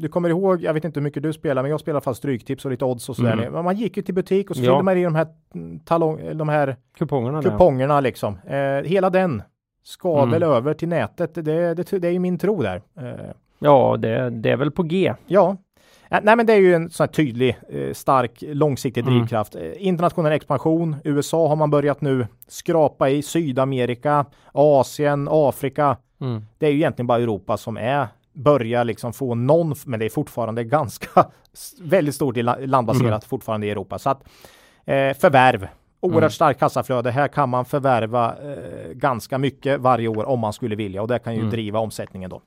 [0.00, 2.64] du kommer ihåg, jag vet inte hur mycket du spelar, men jag spelar fast stryktips
[2.64, 3.32] och lite odds och sådär.
[3.32, 3.64] Mm.
[3.64, 4.66] Man gick ju till butik och så Ja.
[4.70, 7.50] fyllde man i de här, mm, talong, de här Kupongerna där.
[7.50, 8.38] kupongerna liksom.
[8.46, 9.42] Eh, hela den
[9.84, 10.30] ska Mm.
[10.30, 11.34] väl över till nätet.
[11.34, 11.42] Det,
[11.74, 12.82] det, det är ju min tro där.
[13.00, 15.14] Eh, Ja, det, det är väl på G.
[15.26, 15.56] ja.
[16.10, 19.14] Eh, Nej, men det är ju en sån här tydlig, eh, stark, långsiktig Mm.
[19.14, 19.54] drivkraft.
[19.54, 20.96] Eh, internationell expansion.
[21.04, 23.22] USA har man börjat nu skrapa i.
[23.22, 25.96] Sydamerika, Asien, Afrika.
[26.20, 26.42] Mm.
[26.58, 30.10] Det är ju egentligen bara Europa som är börjar liksom få någon, men det är
[30.10, 31.26] fortfarande ganska
[31.80, 33.20] väldigt stort i la- landbaserat Mm.
[33.20, 33.98] fortfarande i Europa.
[33.98, 34.22] Så att
[34.84, 35.68] eh, förvärv,
[36.00, 36.30] oerhört Mm.
[36.30, 37.10] starkt kassaflöde.
[37.10, 41.18] Här kan man förvärva eh, ganska mycket varje år om man skulle vilja och det
[41.18, 41.50] kan ju Mm.
[41.50, 42.42] driva omsättningen då.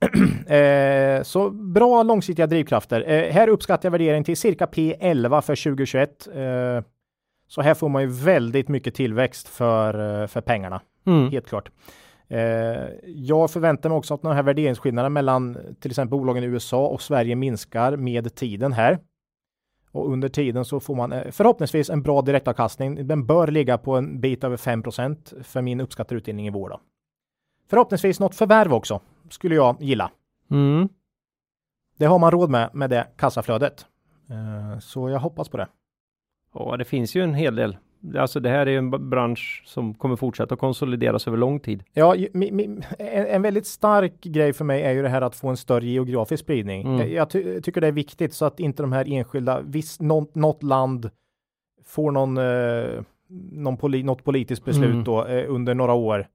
[0.54, 3.04] eh, så bra långsiktiga drivkrafter.
[3.08, 6.26] Eh, här uppskattar jag värderingen till cirka P11 för 2021.
[6.34, 6.84] Eh,
[7.48, 11.30] så här får man ju väldigt mycket tillväxt för, eh, för pengarna Mm.
[11.30, 11.70] helt klart.
[12.28, 16.86] Eh, jag förväntar mig också att den här värderingsskillnaden mellan till exempel bolagen i USA
[16.86, 18.98] och Sverige minskar med tiden här.
[19.90, 23.06] Och under tiden så får man eh, förhoppningsvis en bra direktavkastning.
[23.06, 26.68] Den bör ligga på en bit över 5% för min uppskattade utdelning i vår.
[26.68, 26.80] Då.
[27.70, 29.00] Förhoppningsvis något förvärv också
[29.30, 30.10] skulle jag gilla.
[30.50, 30.88] Mm.
[31.96, 33.86] Det har man råd med med det kassaflödet.
[34.30, 35.68] Eh, så jag hoppas på det.
[36.54, 37.76] Ja, det finns ju en hel del.
[38.18, 41.82] Alltså det här är en bransch som kommer fortsätta konsolideras över lång tid.
[41.92, 42.64] Ja, ju- mi, mi,
[42.98, 45.86] en, en väldigt stark grej för mig är ju det här att få en större
[45.86, 46.82] geografisk spridning.
[46.82, 46.98] Mm.
[46.98, 50.34] Jag, jag ty, tycker det är viktigt så att inte de här enskilda, viss, något,
[50.34, 51.10] något land
[51.84, 53.02] får någon, eh,
[53.52, 55.04] någon poli, något politiskt beslut Mm.
[55.04, 56.26] då eh, under några år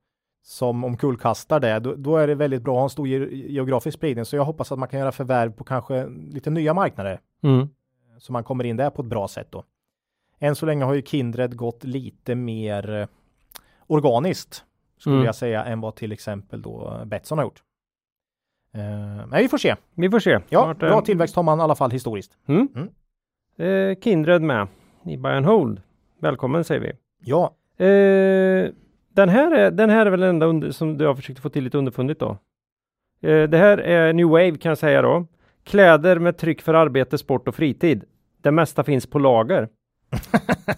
[0.44, 1.80] som omkullkastar det.
[1.80, 4.26] Då, då är det väldigt bra att ha en stor ge, geografisk spridning.
[4.26, 7.68] Så jag hoppas att man kan göra förvärv på kanske lite nya marknader Mm.
[8.18, 9.64] så man kommer in där på ett bra sätt då.
[10.40, 13.08] Än så länge har ju Kindred gått lite mer eh,
[13.88, 14.64] organiskt
[14.98, 15.26] skulle Mm.
[15.26, 17.64] jag säga än vad till exempel då Betsson har gjort.
[18.74, 19.76] Eh, men vi får se.
[19.96, 20.40] Vi får se.
[20.50, 22.38] Ja, Vart, bra eh, tillväxt har man i alla fall historiskt.
[22.48, 22.68] Mm.
[22.76, 22.90] Mm.
[23.92, 24.68] Eh, Kindred med
[25.06, 25.82] i Buy and Hold.
[26.20, 26.92] Välkommen säger vi.
[27.20, 28.70] Ja, Eh,
[29.14, 31.50] den, här är, den här är väl den enda under, som du har försökt få
[31.50, 32.30] till lite underfundigt då.
[33.22, 35.26] Eh, det här är New Wave kan jag säga då.
[35.64, 38.04] Kläder med tryck för arbete, sport och fritid.
[38.42, 39.70] Det mesta finns på lager.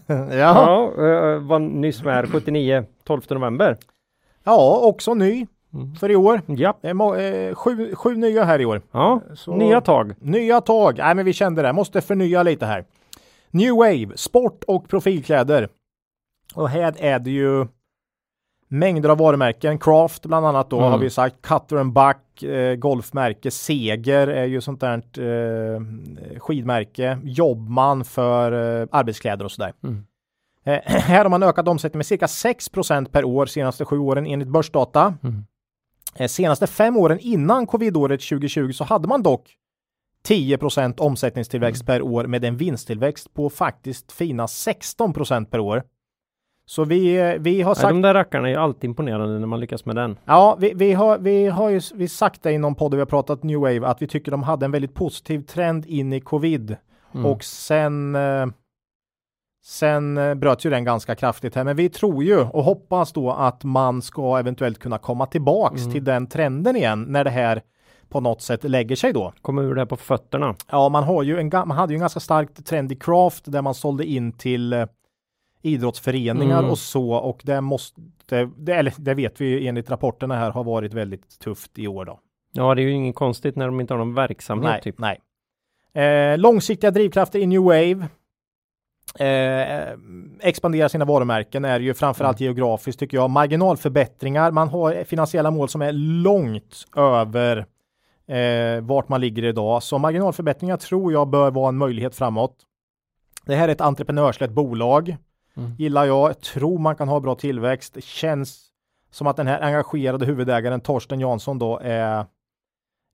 [0.08, 0.36] Ja.
[0.38, 3.78] Ja, eh, var nyss med här 79, 12 november.
[4.44, 5.96] ja, också ny Mm.
[5.96, 6.42] för i år.
[6.46, 6.78] Ja,
[7.18, 8.82] eh, sju, sju nya här i år.
[8.92, 9.22] ja.
[9.36, 10.14] Så- nya tag.
[10.20, 10.98] Nya tag.
[10.98, 11.74] Nej, men vi kände det.
[11.74, 12.86] Måste förnya lite här.
[13.52, 15.70] New Wave, sport och profilkläder.
[16.56, 17.68] Och här är det ju
[18.72, 19.80] mängder av varumärken.
[19.80, 20.92] Craft bland annat då Mm.
[20.92, 21.42] har vi sagt.
[21.42, 23.52] Cutter and Buck, eh, golfmärke.
[23.52, 25.82] Seger är ju sånt där eh,
[26.40, 27.20] skidmärke.
[27.24, 28.52] Jobbman för
[28.82, 29.74] eh, arbetskläder och sådär.
[29.84, 30.04] Mm.
[30.66, 34.48] Eh, här har man ökat omsättningen med cirka 6% per år senaste sju åren enligt
[34.48, 35.14] börsdata.
[35.24, 35.46] Mm.
[36.16, 39.56] Eh, Senaste fem åren innan covidåret 2020 så hade man dock
[40.28, 45.84] 10% omsättningstillväxt per år med en vinsttillväxt på faktiskt fina 16% per år.
[46.72, 49.60] Så vi, vi har Ja, sagt, de där rackarna är ju alltid imponerande när man
[49.60, 50.18] lyckas med den.
[50.26, 53.02] ja, vi, vi, har, vi har ju vi sagt det i någon podd där vi
[53.02, 56.20] har pratat New Wave att vi tycker de hade en väldigt positiv trend in i
[56.22, 56.76] covid
[57.14, 57.26] Mm.
[57.26, 58.46] och sen eh,
[59.64, 63.32] Sen eh, bröt ju den ganska kraftigt här, men vi tror ju och hoppas då
[63.32, 65.94] att man ska eventuellt kunna komma tillbaks Mm.
[65.94, 67.62] till den trenden igen när det här
[68.10, 69.34] på något sätt lägger sig då.
[69.42, 70.56] Kommer ur det här på fötterna.
[70.72, 73.62] Ja, man har ju en, man hade ju en ganska stark trend i craft där
[73.62, 74.86] man sålde in till eh,
[75.62, 76.72] idrottsföreningar Mm.
[76.72, 78.02] och så och det måste,
[78.58, 82.06] det, eller det vet vi ju enligt rapporterna här har varit väldigt tufft i år
[82.06, 82.20] då.
[82.54, 84.96] Ja, det är ju inget konstigt när de inte har någon verksamhet Nej, typ.
[85.00, 85.22] nej.
[86.04, 88.08] Eh, långsiktiga drivkrafter i New Wave.
[89.20, 89.94] Eh,
[90.42, 92.46] expandera sina varumärken är ju framförallt Mm.
[92.56, 93.30] geografiskt tycker jag.
[93.30, 95.92] Marginalförbättringar, man har finansiella mål som är
[96.24, 97.66] långt över
[98.28, 99.84] eh, vart man ligger idag.
[99.84, 102.56] Så marginalförbättringar tror jag bör vara en möjlighet framåt.
[103.46, 105.16] Det här är ett entreprenörslett bolag.
[105.58, 105.72] Mm.
[105.78, 108.04] Gillar jag, tror man kan ha bra tillväxt.
[108.04, 108.72] Känns
[109.12, 112.26] som att den här engagerade huvudägaren Torsten Jansson då är,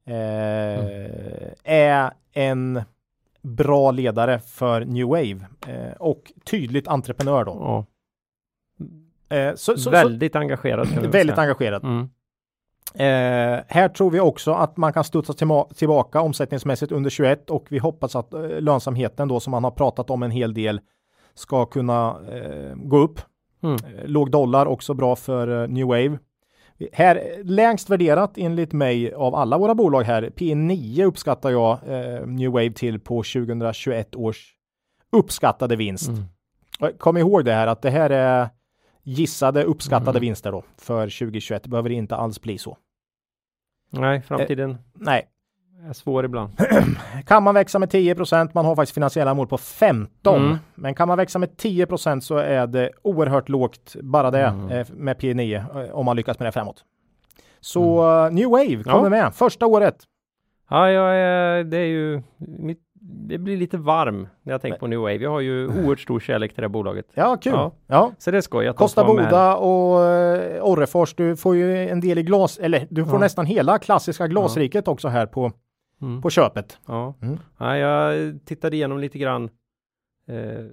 [0.06, 2.82] eh, är en
[3.42, 7.52] bra ledare för New Wave eh, och tydligt entreprenör då.
[7.52, 7.86] Ja.
[9.30, 10.88] Eh, så, så, väldigt engagerad.
[10.88, 11.84] så, väl väldigt engagerad.
[11.84, 12.10] Mm.
[12.94, 15.34] Eh, här tror vi också att man kan studsa
[15.76, 20.10] tillbaka omsättningsmässigt under 21 och vi hoppas att eh, lönsamheten då som man har pratat
[20.10, 20.82] om en hel del
[21.38, 23.20] ska kunna eh, gå upp.
[23.64, 23.76] Mm.
[23.76, 26.20] Eh, Låg dollar också bra för eh, New Wave.
[26.94, 30.24] Här eh, lägst värderat enligt mig av alla våra bolag här.
[30.36, 34.54] P9 uppskattar jag eh, New Wave till på 2021 års
[35.12, 36.10] uppskattade vinst.
[36.10, 36.24] Mm.
[36.80, 38.50] Och Kom ihåg det här att det här är
[39.04, 40.22] gissade uppskattade Mm.
[40.22, 41.64] vinster då för 2021.
[41.64, 42.78] Det behöver inte alls bli så.
[43.90, 45.28] Nej, framtiden Nej,
[45.90, 46.50] är svår ibland.
[47.26, 50.36] kan man växa med 10% man har faktiskt finansiella mål på 15.
[50.46, 50.58] Mm.
[50.76, 54.70] Men kan man växa med 10% så är det oerhört lågt bara det Mm.
[54.72, 56.84] eh, med P9 eh, om man lyckas med det framåt.
[57.60, 59.10] Så eh, New Wave kommer Ja.
[59.10, 59.96] med första året.
[60.70, 62.80] Ja, är, det är ju mitt,
[63.30, 65.16] det blir lite varm när jag tänker på New Wave.
[65.16, 67.06] Jag har ju oerhört stor kärlek till det här bolaget.
[67.14, 67.54] Ja, kul.
[67.54, 67.72] Ja.
[67.88, 68.12] Ja.
[68.18, 69.04] Så det är skoj Kosta.
[69.06, 70.00] Boda och
[70.72, 73.20] Orrefors, du får ju en del i glas, eller du får Ja.
[73.20, 75.52] nästan hela klassiska glasriket också här på,
[76.02, 76.22] Mm.
[76.22, 76.78] på köpet.
[76.86, 77.14] Ja.
[77.22, 77.38] Mm.
[77.58, 79.50] ja, jag tittade igenom lite grann
[80.28, 80.66] eh,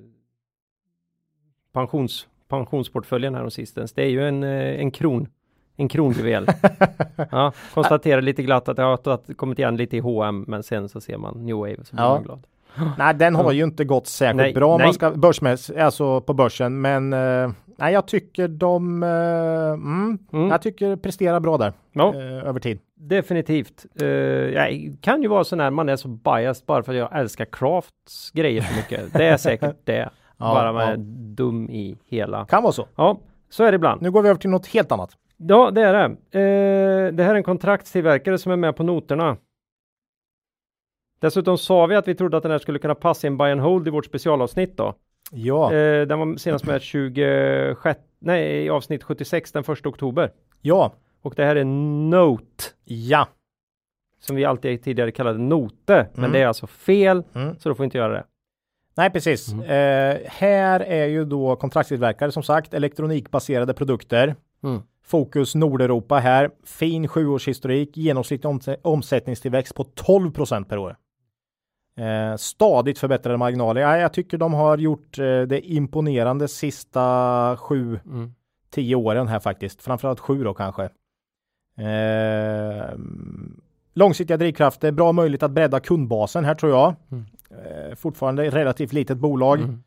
[1.73, 3.93] pensions, pensionsportföljen här sistens.
[3.93, 5.29] Det är ju en, eh, en kron,
[5.77, 6.47] en kronjuvel.
[7.31, 11.01] ja, konstaterar lite glatt att det har kommit igen lite i H&M men sen så
[11.01, 12.15] ser man New Wave så blir Ja.
[12.15, 12.47] man glad.
[12.99, 14.87] Nej, den har ju inte gått särskilt Nej, bra nej.
[14.87, 19.09] man ska börsmässigt, alltså på börsen, men eh, nej, jag tycker de, eh,
[19.73, 20.49] mm, Mm.
[20.51, 22.79] jag tycker presterar bra där Ja, eh, över tid.
[22.95, 23.87] definitivt.
[24.03, 27.19] Uh, jag kan ju vara sån här, man är så biased bara för att jag
[27.21, 29.13] älskar Crafts grejer så mycket.
[29.19, 30.11] Det är säkert det.
[30.39, 30.89] Ja, bara man ja.
[30.89, 30.97] är
[31.37, 32.47] dum i hela.
[32.47, 32.87] Kan vara så.
[32.97, 33.19] Ja,
[33.51, 34.03] så är det ibland.
[34.03, 35.11] Nu går vi över till något helt annat.
[35.37, 36.05] Ja, det är det.
[36.41, 39.37] Eh, det här är en kontraktstillverkare som är med på noterna.
[41.21, 43.61] Dessutom sa vi att vi trodde att den här skulle kunna passa in buy and
[43.61, 44.95] hold i vårt specialavsnitt då.
[45.31, 50.33] Ja, Eh, den var senast med 26, nej, avsnitt 76 den 1 oktober.
[50.63, 51.65] ja, Och det här är
[52.11, 53.29] Note, ja.
[54.21, 56.07] som vi alltid tidigare kallade Note.
[56.15, 56.33] Men Mm.
[56.33, 57.59] det är alltså fel, Mm.
[57.59, 58.25] så då får vi inte göra det.
[58.97, 59.53] Nej, precis.
[59.53, 59.65] Mm.
[59.65, 64.35] Eh, här är ju då kontraktstillverkare som sagt, elektronikbaserade produkter.
[64.63, 64.83] Mm.
[65.05, 66.51] Fokus Nordeuropa här.
[66.65, 70.97] Fin sjuårshistorik, genomsnittlig omsä- omsättningstillväxt på 12% per år.
[71.97, 73.81] Eh, stadigt förbättrade marginaler.
[73.81, 78.35] Ja, jag tycker de har gjort eh, det imponerande sista sju, Mm.
[78.71, 79.83] tio åren här faktiskt.
[79.83, 80.89] Framförallt sju då kanske.
[81.79, 82.95] Eh,
[83.95, 86.95] långsiktiga drivkrafter, bra möjlighet att bredda kundbasen här tror jag.
[87.13, 87.25] Mm.
[87.51, 89.61] Eh, fortfarande relativt litet bolag.
[89.61, 89.83] Mm.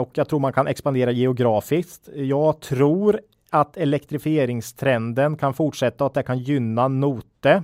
[0.00, 2.08] Och jag tror man kan expandera geografiskt.
[2.14, 3.20] Jag tror
[3.50, 7.62] att elektrifieringstrenden kan fortsätta och att det kan gynna Note.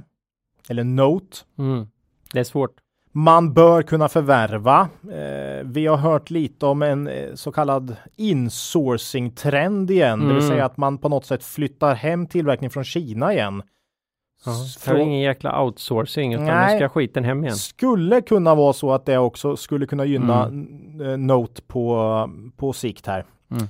[0.68, 1.36] Eller Note.
[1.58, 1.86] Mm.
[2.32, 2.76] Det är svårt.
[3.16, 4.88] Man bör kunna förvärva.
[5.12, 10.48] Eh, vi har hört lite om en eh, så kallad insourcing-trend igen, det vill Mm.
[10.48, 13.62] säga att man på något sätt flyttar hem tillverkning från Kina igen.
[14.46, 14.52] Ja.
[14.52, 16.72] S- Det är frå- ingen jäkla outsourcing utan Nej.
[16.72, 17.56] nu ska skiten hem igen.
[17.56, 21.00] Skulle kunna vara så att det också skulle kunna gynna Mm.
[21.00, 23.24] eh, Note på, på sikt här.
[23.50, 23.62] Mm.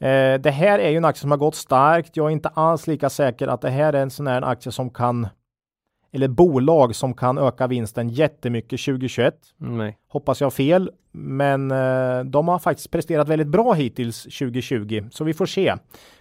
[0.00, 2.16] Eh, det här är ju en aktie som har gått starkt.
[2.16, 4.90] Jag är inte alls lika säker att det här är en sån här aktie som
[4.90, 5.28] kan
[6.12, 9.34] eller bolag som kan öka vinsten jättemycket 2021.
[9.60, 9.98] Mm, Nej.
[10.08, 15.34] Hoppas jag fel, men eh, de har faktiskt presterat väldigt bra hittills 2020, så vi
[15.34, 15.74] får se.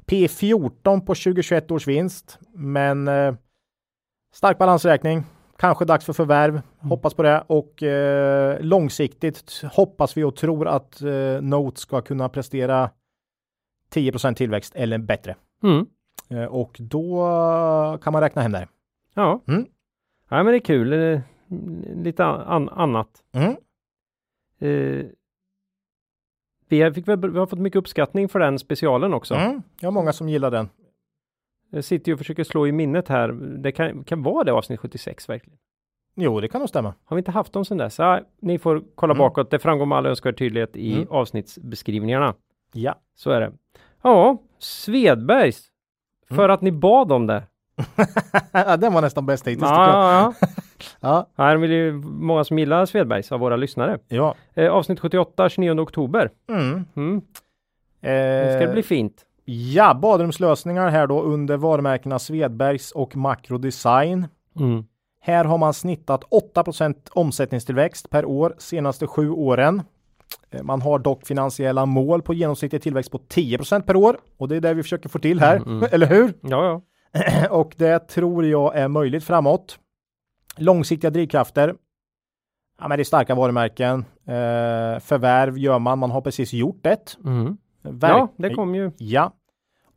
[0.05, 3.33] P14 på 2021 års vinst, men eh,
[4.33, 5.23] stark balansräkning.
[5.57, 6.61] Kanske dags för förvärv.
[6.79, 12.29] Hoppas på det och eh, långsiktigt hoppas vi och tror att eh, Note ska kunna
[12.29, 12.89] prestera
[13.93, 15.35] 10% tillväxt eller bättre.
[15.63, 15.85] Mm.
[16.29, 18.67] Eh, och då kan man räkna hem där.
[19.13, 19.41] Ja.
[19.47, 19.65] Mm.
[20.29, 20.93] Ja, men det är kul.
[20.93, 21.21] Eh,
[21.95, 23.23] Lite an- annat.
[23.31, 23.55] Mm.
[24.59, 25.05] Eh,
[26.67, 29.35] vi, har, fick vi har fått mycket uppskattning för den specialen också.
[29.35, 29.61] Mm.
[29.81, 30.69] Har många som gillar den.
[31.69, 33.27] Jag sitter ju och försöker slå i minnet här.
[33.57, 35.59] Det kan, kan vara det avsnitt 76 verkligen.
[36.15, 36.93] Jo, det kan nog stämma.
[37.03, 37.99] Har vi inte haft dem sedan dess?
[37.99, 39.19] Ja, ni får kolla Mm.
[39.19, 39.51] bakåt.
[39.51, 41.07] Det framgår med all önskvärd tydlighet i Mm.
[41.09, 42.33] avsnittsbeskrivningarna.
[42.73, 42.95] Ja.
[43.15, 43.51] Så är det.
[44.01, 45.71] Ja, Svedbergs.
[46.27, 46.51] För Mm.
[46.53, 47.43] att ni bad om det.
[48.51, 49.69] Ja, den var nästan bäst hittills.
[49.69, 50.47] Ja, ja, ja.
[50.99, 53.99] Ja, Här vill ju många som gillar Svedbergs av våra lyssnare.
[54.07, 54.35] ja.
[54.53, 56.29] Eh, avsnitt 78, 29 oktober.
[56.49, 56.85] Mm.
[56.95, 57.21] Mm.
[58.01, 59.25] Det ska Eh, bli fint.
[59.45, 64.27] Ja, badrumslösningar här då under varumärkena Svedbergs och Macro Design.
[64.59, 64.83] Mm.
[65.21, 66.23] Här har man snittat
[66.55, 69.81] 8% omsättningstillväxt per år senaste sju åren.
[70.51, 74.55] Eh, Man har dock finansiella mål på genomsnittlig tillväxt på 10% per år och det
[74.55, 75.89] är det vi försöker få till här, Mm, mm.
[75.91, 76.33] eller hur?
[76.41, 76.81] Ja, ja.
[77.49, 79.79] och det tror jag är möjligt framåt.
[80.57, 81.75] Långsiktiga drivkrafter.
[82.81, 83.99] Ja, men det är starka varumärken.
[84.25, 85.99] Eh, förvärv gör man.
[85.99, 87.17] Man har precis gjort ett.
[87.25, 87.57] Mm.
[87.81, 88.91] Verk- Ja, det kom ju.
[88.97, 89.31] Ja.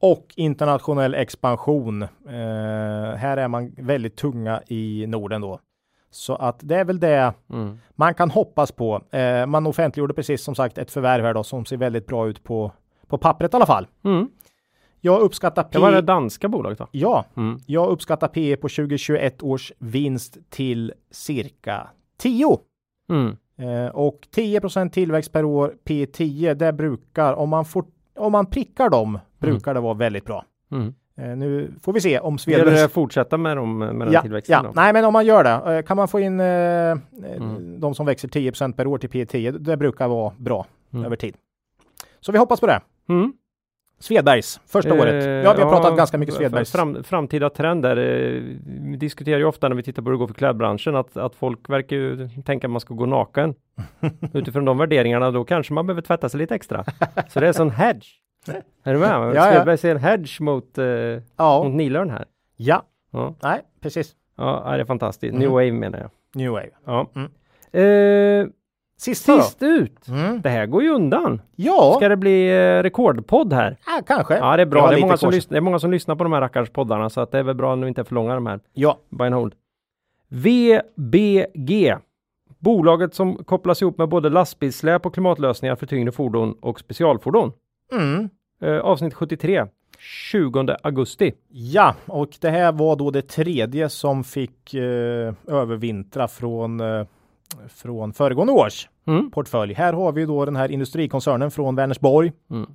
[0.01, 2.03] Och internationell expansion.
[2.03, 2.09] Eh,
[3.17, 5.61] här är man väldigt tunga i Norden då.
[6.11, 7.79] Så att det är väl det Mm.
[7.95, 9.03] man kan hoppas på.
[9.11, 12.45] Eh, man offentliggjorde precis som sagt ett förvärv här då som ser väldigt bra ut
[12.45, 12.73] på,
[13.07, 13.87] på pappret i alla fall.
[14.05, 14.29] Mm.
[15.05, 15.69] Jag uppskattar P.
[15.73, 16.89] Det var det danska bolaget va?
[16.91, 17.59] Ja, Mm.
[17.67, 21.89] jag uppskattar P på 2021 års vinst till cirka
[22.19, 22.59] 10.
[23.11, 23.37] Mm.
[23.59, 27.85] Eh, och 10% tillväxt per år, P10, det brukar, om man, får,
[28.19, 30.45] om man prickar dem, brukar det vara väldigt bra.
[30.73, 30.95] Mm.
[31.17, 32.83] Eh, nu får vi se om det Svedbergs...
[32.85, 34.53] att fortsätta med, dem, med den Ja, tillväxten?
[34.53, 34.63] ja.
[34.63, 34.73] då?
[34.75, 36.97] nej men om man gör det, eh, kan man få in eh, eh,
[37.37, 37.81] Mm.
[37.81, 41.05] de som växer 10% per år till P10, det brukar vara bra Mm.
[41.07, 41.37] över tid.
[42.21, 42.81] Så vi hoppas på det.
[43.09, 43.33] Mm.
[44.03, 45.45] Svedbergs, första Eh, året.
[45.45, 46.73] Ja, vi har pratat ganska mycket Svedbergs.
[46.73, 47.97] Fram, framtida trender.
[47.97, 48.43] Eh,
[48.91, 51.35] vi diskuterar ju ofta när vi tittar på hur det går för klädbranschen att, att
[51.35, 53.55] folk verkar ju tänka att man ska gå naken.
[54.35, 56.85] Utifrån de värderingarna då kanske man behöver tvätta sig lite extra.
[57.29, 58.07] Så det är sån hedge.
[58.85, 59.09] Är du med?
[59.11, 59.51] Ja, ja.
[59.53, 60.85] Svedberg ser en hedge mot, eh,
[61.37, 62.25] Ja, mot Nilörn här.
[62.57, 62.83] ja,
[63.13, 64.13] Ja, nej, precis.
[64.37, 65.31] ja det är fantastiskt.
[65.35, 65.41] Mm.
[65.41, 66.11] New Wave menar jag.
[66.35, 66.71] New Wave.
[66.87, 67.07] Ja.
[67.15, 67.31] Mm.
[67.73, 68.47] Eh,
[69.03, 69.43] Sista då?
[69.43, 70.09] sist ut.
[70.09, 70.41] Mm.
[70.43, 71.43] Det här går ju undan.
[71.57, 73.77] Ja, Ska det bli eh, rekordpodd här?
[73.87, 74.37] ja, kanske.
[74.37, 74.91] Ja, det är bra.
[74.91, 77.11] Det är, många som lyssnar, det är många som lyssnar på de här rackars poddarna
[77.11, 78.61] så att det är väl bra om de inte är för långa de här.
[78.73, 79.55] Ja, Buy and hold.
[80.29, 81.97] VBG.
[82.59, 87.53] Bolaget som kopplas ihop med både lastbilssläp och klimatlösningar för tyngre fordon och specialfordon.
[87.93, 88.29] mm.
[88.63, 89.67] Eh, avsnitt 73.
[89.99, 91.33] 20 augusti.
[91.49, 97.07] ja, och det här var då det tredje som fick eh, övervintra från, eh,
[97.69, 99.31] från föregående års Mm.
[99.31, 99.75] portfölj.
[99.75, 102.33] Här har vi då den här industrikoncernen från Vänersborg.
[102.51, 102.67] Mm.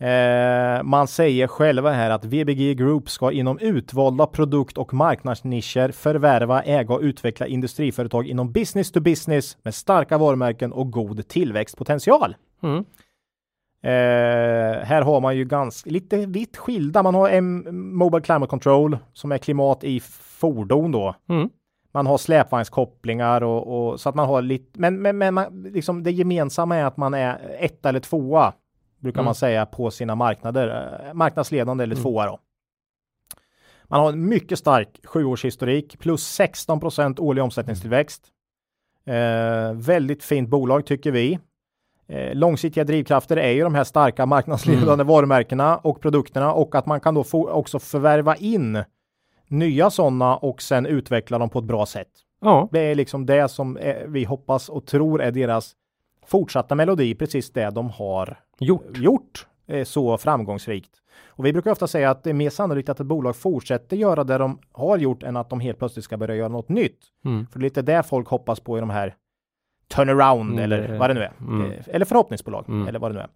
[0.00, 6.62] Eh, man säger själva här att VBG Group ska inom utvalda produkt och marknadsnischer förvärva,
[6.62, 12.36] äga och utveckla industriföretag inom business to business med starka varumärken och god tillväxtpotential.
[12.62, 12.84] Mm.
[13.82, 17.02] Eh, här har man ju ganska lite vitt skilda.
[17.02, 21.14] Man har M Mobile Climate Control som är klimat i fordon då.
[21.28, 21.50] Mm.
[21.98, 26.02] Man har släpvagnskopplingar och, och så att man har lite, men, men, men man, liksom
[26.02, 28.52] det gemensamma är att man är ett eller tvåa
[28.98, 29.24] brukar Mm.
[29.24, 30.98] man säga på sina marknader.
[31.08, 32.02] Eh, Marknadsledande eller Mm.
[32.02, 32.38] tvåa då.
[33.84, 36.80] Man har en mycket stark sjuårshistorik plus 16
[37.18, 38.22] årlig omsättningstillväxt.
[39.06, 41.38] Eh, väldigt fint bolag tycker vi.
[42.08, 45.06] Eh, långsiktiga drivkrafter är ju de här starka marknadsledande Mm.
[45.06, 48.84] varumärkena och produkterna och att man kan då få också förvärva in
[49.48, 52.08] nya sådana och sen utveckla dem på ett bra sätt.
[52.40, 52.68] Ja.
[52.72, 55.72] Det är liksom det som eh, vi hoppas och tror är deras
[56.26, 58.96] fortsatta melodi, precis det de har Gjort.
[58.98, 60.90] gjort eh, så framgångsrikt.
[61.26, 64.24] Och vi brukar ofta säga att det är mer sannolikt att ett bolag fortsätter göra
[64.24, 66.98] det de har gjort än att de helt plötsligt ska börja göra något nytt.
[67.24, 67.46] Mm.
[67.46, 69.14] För det är lite det folk hoppas på i de här
[69.94, 71.32] turnaround Mm, eller vad det nu är.
[71.40, 71.70] mm.
[71.70, 72.88] Eh, Eller förhoppningsbolag Mm.
[72.88, 73.28] eller vad det nu är.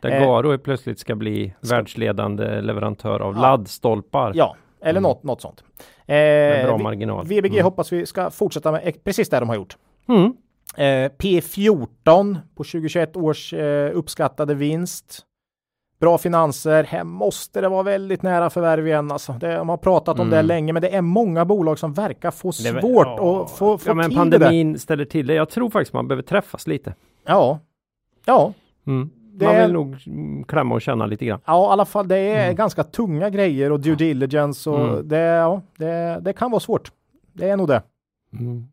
[0.00, 3.40] Där Eh, Garo är plötsligt ska bli ska- världsledande leverantör av Ja.
[3.42, 4.32] laddstolpar.
[4.34, 4.56] Ja,
[4.86, 5.02] eller Mm.
[5.02, 5.64] något, något sånt.
[6.06, 7.26] Med Eh, bra vi- marginal.
[7.26, 7.64] VBG Mm.
[7.64, 9.76] hoppas vi ska fortsätta med precis det de har gjort.
[10.08, 10.32] Mm.
[10.76, 15.22] Eh, P14 på 2021 års eh, uppskattade vinst.
[16.00, 16.84] Bra finanser.
[16.84, 19.12] Här måste det vara väldigt nära förvärv igen.
[19.12, 20.46] Alltså, det, de har pratat om det Mm.
[20.46, 23.42] länge, men det är många bolag som verkar få Det svårt ja.
[23.44, 25.34] att få, få Ja, men till det pandemin ställer till det.
[25.34, 26.94] Jag tror faktiskt man behöver träffas lite.
[27.26, 27.58] Ja.
[28.24, 28.52] Ja.
[28.86, 29.10] Mm.
[29.38, 31.40] Det Man är- vill nog mm, klämma och känna lite grann.
[31.46, 32.56] Ja, i alla fall det är Mm.
[32.56, 35.08] ganska tunga grejer och due diligence och Mm.
[35.08, 36.92] det, ja, det, det kan vara svårt.
[37.32, 37.82] Det är nog det.
[38.32, 38.64] Mm.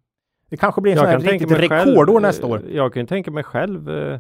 [0.50, 2.62] Det kanske blir en sån här riktigt rekordår själv, nästa eh, år.
[2.72, 3.90] Jag kan tänka mig själv.
[3.90, 4.20] eh,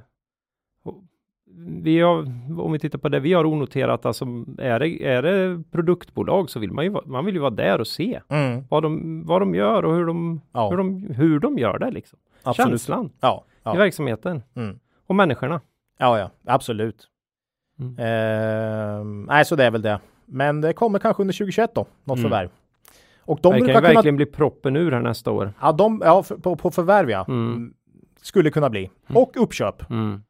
[1.83, 2.19] Vi har,
[2.59, 4.25] om vi tittar på det vi har onoterat, alltså
[4.57, 7.87] är det, är det produktbolag så vill man ju, man vill ju vara där och
[7.87, 8.63] se Mm.
[8.69, 11.91] vad de, vad de gör och hur de, Ja, hur de, hur de gör det
[11.91, 12.19] liksom.
[12.43, 12.69] absolut.
[12.69, 13.73] Känslan Ja, i ja.
[13.73, 14.79] verksamheten Mm.
[15.07, 15.61] och människorna.
[15.97, 17.07] Ja, ja, absolut.
[17.79, 17.95] Mm.
[17.99, 19.99] Ehm, nej, så det är väl det.
[20.25, 22.29] Men det kommer kanske under 2021 då, något Mm.
[22.31, 22.49] förvärv.
[23.19, 23.87] Och de det kan ju kunna...
[23.93, 25.53] verkligen bli proppen ur här nästa år.
[25.61, 27.25] Ja, de, ja för, på, på förvärv ja.
[27.27, 27.73] Mm.
[28.21, 28.89] Skulle kunna bli.
[29.09, 29.21] Mm.
[29.21, 29.89] Och uppköp.
[29.89, 30.23] Mm.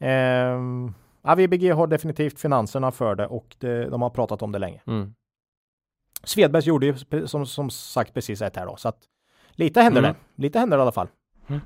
[0.00, 0.92] Ehm,
[1.22, 4.80] ja, VBG har definitivt finanserna för det och det, de har pratat om det länge.
[4.86, 5.14] Mm.
[6.24, 8.76] Svedbergs gjorde ju som, som sagt precis ett här då.
[8.76, 8.98] Så att
[9.56, 10.12] Lite händer Mm.
[10.36, 10.42] det.
[10.42, 11.08] Lite händer det i alla fall.
[11.48, 11.60] Mm.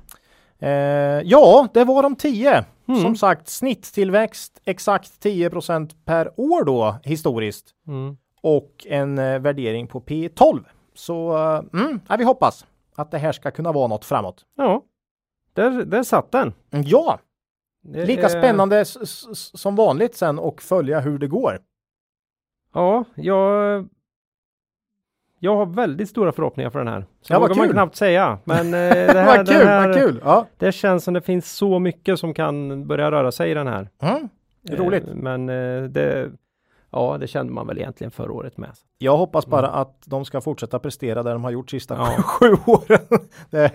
[0.59, 2.65] Eh, ja, det var de 10.
[2.89, 3.01] Mm.
[3.01, 8.17] Som sagt, snitttillväxt exakt 10% per år då historiskt Mm.
[8.41, 10.63] och en eh, värdering på P12.
[10.93, 12.65] Så eh, mm, ja, vi hoppas
[12.95, 14.45] att det här ska kunna vara något framåt.
[14.55, 14.81] Ja,
[15.53, 16.53] där, där satt den.
[16.71, 17.19] Mm, Ja,
[17.83, 18.85] Det lika är- spännande
[19.33, 21.59] som vanligt sen och följa hur det går.
[22.73, 23.87] Ja, jag,
[25.39, 27.05] jag har väldigt stora förhoppningar för den här.
[27.21, 28.37] Så Ja, vågar man knappt säga.
[28.43, 28.71] Men eh,
[29.13, 30.21] det, här, vad kul, här, vad kul!
[30.25, 30.45] Ja.
[30.57, 33.89] det känns som det finns så mycket som kan börja röra sig i den här.
[34.01, 34.29] Mm,
[34.71, 35.07] roligt.
[35.07, 36.29] Eh, Men eh, det,
[36.91, 38.69] ja, det kände man väl egentligen förra året med.
[38.97, 42.07] Jag hoppas bara att de ska fortsätta prestera där de har gjort sista Mm.
[42.17, 42.23] Ja.
[42.23, 42.99] sju åren.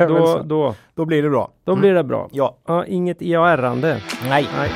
[0.08, 1.50] Då, då, Då blir det bra.
[1.64, 1.80] då Mm.
[1.80, 2.28] blir det bra.
[2.32, 4.00] Ja, Ja, inget IAR-ande.
[4.28, 4.46] nej.
[4.56, 4.70] Nej.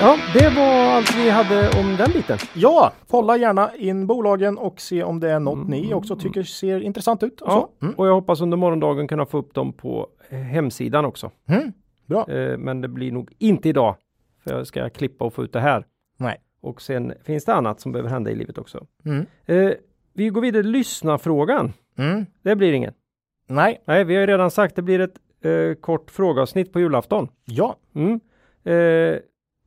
[0.00, 2.38] Ja, det var allt vi hade om den biten.
[2.54, 6.42] Ja, kolla gärna in bolagen och se om det är något Mm, ni också tycker
[6.42, 7.40] ser intressant ut.
[7.40, 7.68] Och Ja.
[7.82, 7.94] Mm.
[7.94, 11.30] och jag hoppas under morgondagen kunna få upp dem på eh, hemsidan också.
[11.48, 11.72] Mm.
[12.06, 12.30] Bra.
[12.30, 13.96] Eh, Men det blir nog inte idag.
[14.44, 15.84] För jag ska klippa och få ut det här.
[16.16, 16.36] Nej.
[16.60, 18.86] Och sen finns det annat som behöver hända i livet också.
[19.04, 19.26] Mm.
[19.46, 19.70] Eh,
[20.14, 20.62] vi går vidare.
[20.62, 21.72] Lyssna frågan.
[21.98, 22.26] Mm.
[22.42, 22.94] Det blir ingen.
[23.46, 25.14] Nej, Nej, vi har ju redan sagt det blir ett
[25.44, 27.28] eh, kort frågeavsnitt på julafton.
[27.44, 28.20] ja, Mm.
[28.66, 29.18] Eh,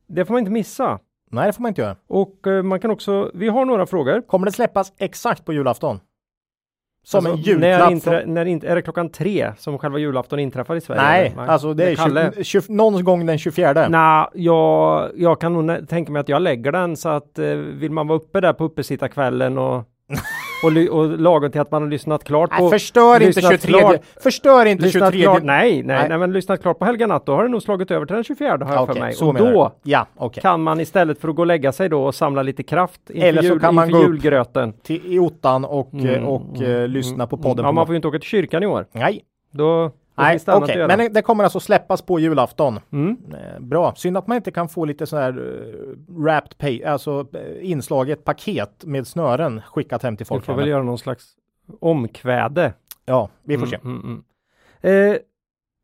[0.08, 0.98] det får man inte missa.
[1.30, 1.96] nej det får man inte göra.
[2.08, 4.20] Och eh, man kan också, vi har några frågor.
[4.20, 6.00] Kommer det släppas exakt på julafton?
[7.04, 7.80] Som en Alltså, julklapp?
[7.80, 11.02] När, inträ, när inte, är det klockan tre som själva julafton inträffar i Sverige?
[11.02, 11.46] Nej, eller?
[11.46, 12.32] alltså det är Kalle.
[12.32, 13.88] 20, 20, någon gång den 24.
[13.88, 17.90] Nej, jag, jag kan nog tänka mig att jag lägger den så att eh, vill
[17.90, 19.84] man vara uppe där på uppesittarkvällen och,
[20.90, 22.62] och, och lagom till att man har lyssnat klart på...
[22.62, 23.78] Nej, förstör inte lyssnat 23.
[23.80, 25.22] klart- Förstör inte lyssnat 23.
[25.22, 26.08] klart, nej, nej, Nej.
[26.08, 28.24] nej, men lyssnat klart på Helga natt, då har det nog slagit över till den
[28.24, 29.12] 24 har jag Okej, för mig.
[29.12, 29.72] så Och då.
[29.82, 30.40] Ja, okej.
[30.42, 33.26] kan man istället för att gå och lägga sig då och samla lite kraft inför,
[33.28, 34.72] Eller så jul, kan man gå julgröten.
[34.82, 37.64] Till i ottan och, Mm, eh, och eh, lyssna på podden.
[37.64, 38.86] Ja, på man får ju inte åka till kyrkan i år.
[38.92, 39.20] Nej,
[39.52, 40.76] då nej okej.
[40.76, 40.96] göra.
[40.96, 42.80] Men det kommer alltså släppas på julafton.
[42.92, 43.16] Mm.
[43.32, 43.94] Eh, Bra.
[43.96, 48.24] Synd att man inte kan få lite sån här uh, wrapped pay, alltså eh, inslaget
[48.24, 50.44] paket med snören skickat hem till Vi folk.
[50.44, 51.24] får väl göra någon slags
[51.80, 52.72] omkväde.
[53.06, 53.76] Ja, vi får se.
[53.84, 54.22] Mm, mm,
[54.82, 55.12] mm.
[55.12, 55.18] Eh,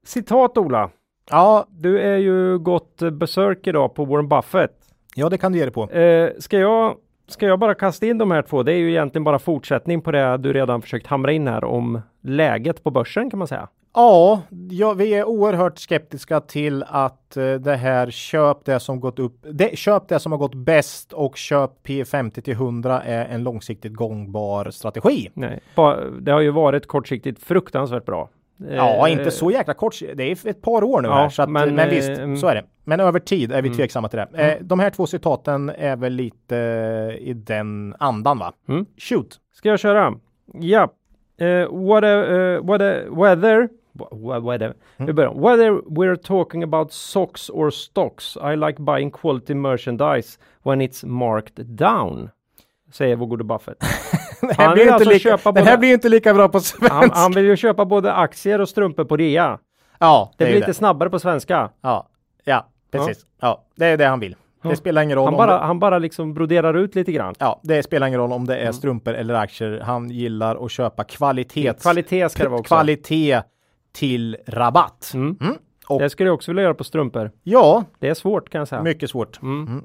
[0.07, 0.91] citat Ola.
[1.31, 4.71] Ja, Du är ju gått eh, besök idag på Warren Buffett.
[5.17, 5.91] ja, det kan du ge dig på.
[5.91, 6.95] Eh, ska, jag,
[7.29, 8.63] ska jag bara kasta in de här två?
[8.63, 12.01] Det är ju egentligen bara fortsättning på det du redan försökt hamra in här om
[12.23, 13.69] läget på börsen kan man säga.
[13.95, 19.19] Ja, ja, vi är oerhört skeptiska till att eh, det här köp det som gått
[19.19, 23.43] upp, det, köp det som har gått bäst och köp P50 till 100 är en
[23.43, 25.31] långsiktigt gångbar strategi.
[25.35, 25.61] Nej.
[26.21, 28.29] Det har ju varit kortsiktigt fruktansvärt bra.
[28.71, 29.95] Ja, Eh, inte så jäkla kort.
[30.15, 32.47] Det är ett par år nu Ja, här, så att, men, men, visst, eh, så
[32.47, 32.65] är det.
[32.85, 33.77] Men över tid är vi Mm.
[33.77, 34.29] tveksamma till det.
[34.53, 36.57] Eh, de här två citaten är väl lite
[37.21, 38.53] i den andan, va?
[38.69, 38.87] Mm.
[38.99, 39.41] Shoot.
[39.53, 40.15] Ska jag köra?
[40.53, 40.89] Ja.
[41.43, 45.35] Uh, whatever, uh, whether, whether, wh- whether, vi börjar.
[45.35, 51.65] Whether we're talking about socks or stocks, I like buying quality merchandise when it's marked
[51.67, 52.31] down.
[52.93, 53.79] Säger vår gode Buffett.
[54.41, 56.61] Det här, Han blir alltså lika, köpa den här både- blir inte lika bra på
[56.61, 56.95] svenska.
[56.95, 59.59] Han, han vill ju köpa både aktier och strumpor på rea.
[59.99, 61.71] ja, Det är blir lite snabbare på svenska.
[61.81, 62.09] Ja,
[62.45, 63.27] ja, precis.
[63.41, 63.65] Ja.
[63.77, 64.37] det är det han vill.
[64.63, 64.71] Ja.
[64.71, 67.35] Det spelar ingen roll Han bara, det, han bara liksom broderar ut lite grann.
[67.39, 68.73] Ja, det spelar ingen roll om det är Mm.
[68.73, 69.81] strumpor eller aktier.
[69.81, 71.73] Han gillar att köpa kvalitet.
[71.83, 72.75] Kvalitet ska det vara också.
[72.75, 73.43] Kvalitet
[73.95, 75.11] till rabatt.
[75.15, 75.37] Mm.
[75.41, 75.57] Mm.
[75.89, 77.31] Och- Det skulle jag också vilja göra på strumpor.
[77.43, 78.83] Ja, Det är svårt kan jag säga.
[78.83, 79.43] mycket svårt.
[79.43, 79.85] Mm.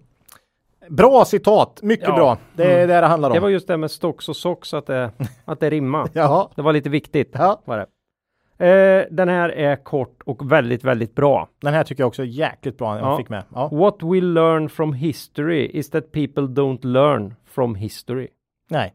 [0.89, 2.15] Bra citat, mycket Ja.
[2.15, 2.37] bra.
[2.55, 2.87] Det är Mm.
[2.87, 3.33] det det handlar om.
[3.33, 5.11] Det var just det med stocks och socks att det,
[5.45, 6.09] att det rimmar.
[6.13, 7.29] Jaha, Det var lite viktigt.
[7.33, 7.61] ja.
[7.65, 7.85] Var det.
[8.67, 11.49] Eh, den här är kort och väldigt, väldigt bra.
[11.61, 12.97] Den här tycker jag också är jäkligt bra.
[12.97, 13.17] Jag Ja.
[13.17, 13.43] fick med.
[13.55, 13.69] Ja.
[13.73, 18.27] What we learn from history is that people don't learn from history.
[18.69, 18.93] Nej,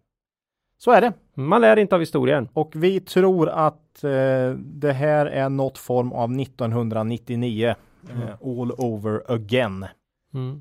[0.84, 1.12] så är det.
[1.34, 2.48] Man lär inte av historien.
[2.52, 7.74] Och vi tror att eh, det här är något form av 1999.
[8.10, 9.86] Eh, all over again.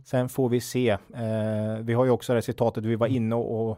[0.05, 0.89] Sen får vi se.
[0.89, 3.77] Eh, vi har ju också det citatet vi var inne och,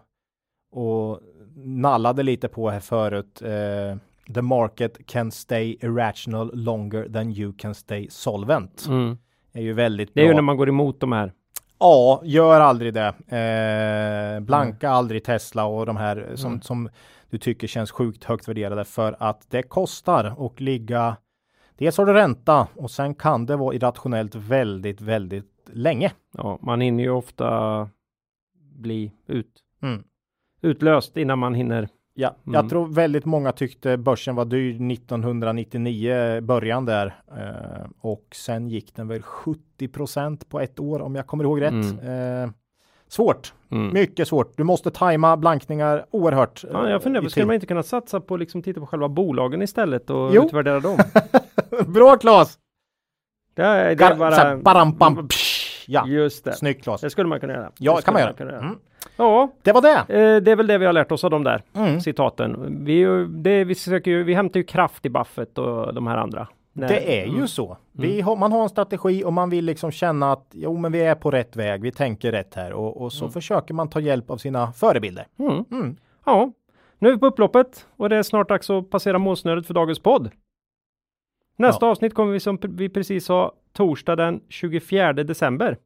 [0.72, 1.20] och
[1.56, 3.41] nallade lite på här förut.
[3.41, 3.98] Eh,
[4.34, 8.86] The market can stay irrational longer than you can stay solvent.
[8.89, 9.18] Mm.
[9.54, 10.32] är ju väldigt Det är bra.
[10.32, 11.34] ju när man går emot de här.
[11.80, 13.08] Ja, gör aldrig det.
[13.38, 16.62] Eh, blanka aldrig Tesla och de här som, Mm.
[16.62, 16.90] som
[17.30, 21.18] du tycker känns sjukt högt värderade för att det kostar och ligga.
[21.78, 26.12] Dels har du ränta och sen kan det vara irrationellt väldigt, väldigt länge.
[26.38, 27.90] Ja, man hinner ju ofta
[28.76, 30.04] bli ut, Mm.
[30.62, 31.90] utlöst innan man hinner.
[32.18, 32.53] Ja, Mm.
[32.53, 38.95] jag tror väldigt många tyckte börsen var dyr 1999 början där eh, och sen gick
[38.95, 41.74] den väl 70% på ett år om jag kommer ihåg rätt.
[42.03, 42.51] Eh,
[43.07, 43.53] Svårt.
[43.72, 43.93] Mm.
[43.93, 44.57] Mycket svårt.
[44.57, 46.63] Du måste tajma blankningar oerhört.
[46.72, 49.09] Ja, jag funderar i på, skulle man inte kunna satsa på liksom titta på själva
[49.09, 50.45] bolagen istället och Jo.
[50.45, 50.97] utvärdera dem?
[51.88, 52.57] Bra Claes!
[53.53, 54.36] Det är, det är bara...
[54.36, 55.45] här, baram, bam, psh,
[55.88, 56.54] ja, Just det.
[56.54, 57.02] snyggt Claes.
[57.02, 57.72] Det skulle man kunna göra.
[57.78, 58.34] Ja, det kan man göra.
[58.34, 58.76] kunna Mm.
[59.18, 59.98] Ja, Det var det.
[59.98, 62.02] eh, det är väl det vi har lärt oss av de där Mm.
[62.02, 62.84] citaten.
[62.86, 66.48] Vi, det, vi, försöker ju, vi hämtar ju kraft i Buffett och de här andra.
[66.74, 66.88] Nej.
[66.90, 67.48] Det är ju Mm.
[67.48, 67.78] så.
[67.92, 71.02] Vi har, man har en strategi och man vill liksom känna att jo, men vi
[71.02, 71.82] är på rätt väg.
[71.82, 75.28] Vi tänker rätt här och, och så försöker man ta hjälp av sina förebilder.
[75.40, 75.66] Mm.
[75.72, 75.98] Mm.
[76.26, 76.52] Ja,
[77.00, 80.00] nu är vi på upploppet och det är snart dags att passera målsnöret för dagens
[80.00, 80.30] podd.
[81.58, 85.78] Nästa avsnitt kommer vi som vi precis sa torsdag den 24 december.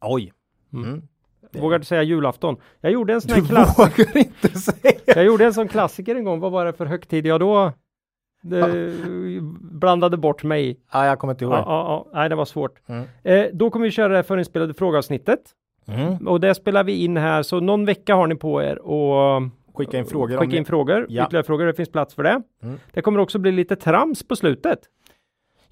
[0.00, 0.32] Oj.
[0.72, 0.88] Mm.
[0.88, 1.02] Mm.
[1.52, 2.56] Vågar du säga julafton?
[2.80, 3.78] Jag gjorde en sån här Du klass.
[3.78, 4.92] vågar inte säga.
[5.06, 6.40] Jag gjorde en sån klassiker en gång.
[6.40, 7.72] Vad var det för högtid jag då
[8.42, 8.92] det,
[9.60, 10.76] blandade bort mig i?
[10.92, 11.58] Ja, jag kommer inte Ja, ihåg.
[11.58, 12.18] ja, ja.
[12.20, 12.78] Nej, det var svårt.
[12.86, 13.04] Mm.
[13.22, 15.40] Eh, då kommer vi köra det här förinspelade frågeavsnittet
[15.88, 16.28] Mm.
[16.28, 19.42] och det spelar vi in här så någon vecka har ni på er och
[19.74, 20.38] Skicka in frågor.
[20.38, 21.06] skicka in ni- frågor.
[21.08, 21.24] Ja.
[21.24, 21.66] Ytterligare frågor.
[21.66, 22.42] Det finns plats för det.
[22.62, 22.78] Mm.
[22.92, 24.78] Det kommer också bli lite trams på slutet.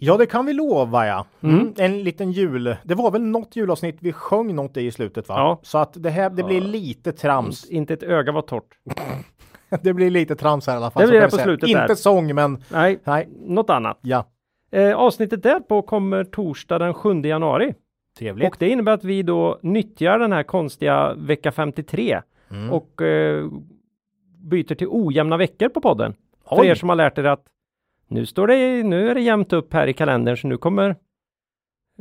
[0.04, 1.26] Ja, det kan vi lova ja.
[1.40, 1.58] Mm.
[1.60, 1.72] Mm.
[1.78, 2.76] En liten jul.
[2.84, 5.34] Det var väl något julavsnitt vi sjöng något i i slutet va?
[5.38, 5.58] Ja.
[5.62, 7.70] Så att det här, det blir lite trams.
[7.70, 8.78] Inte ett öga var torrt.
[9.82, 11.02] det blir lite trams här i alla fall.
[11.02, 11.94] Det blir det på slutet Inte där.
[11.94, 13.28] sång men Nej, nej.
[13.46, 13.98] något annat.
[14.02, 14.24] Ja.
[14.72, 17.74] Eh, avsnittet därpå kommer torsdag den 7 januari.
[18.18, 18.48] Trevligt.
[18.48, 22.72] Och det innebär att vi då nyttjar den här konstiga vecka 53 Mm.
[22.72, 23.46] och eh,
[24.38, 26.14] byter till ojämna veckor på podden.
[26.48, 26.66] För Oj.
[26.66, 27.44] er som har lärt er att
[28.08, 30.96] nu står det, nu är det jämnt upp här i kalendern så nu kommer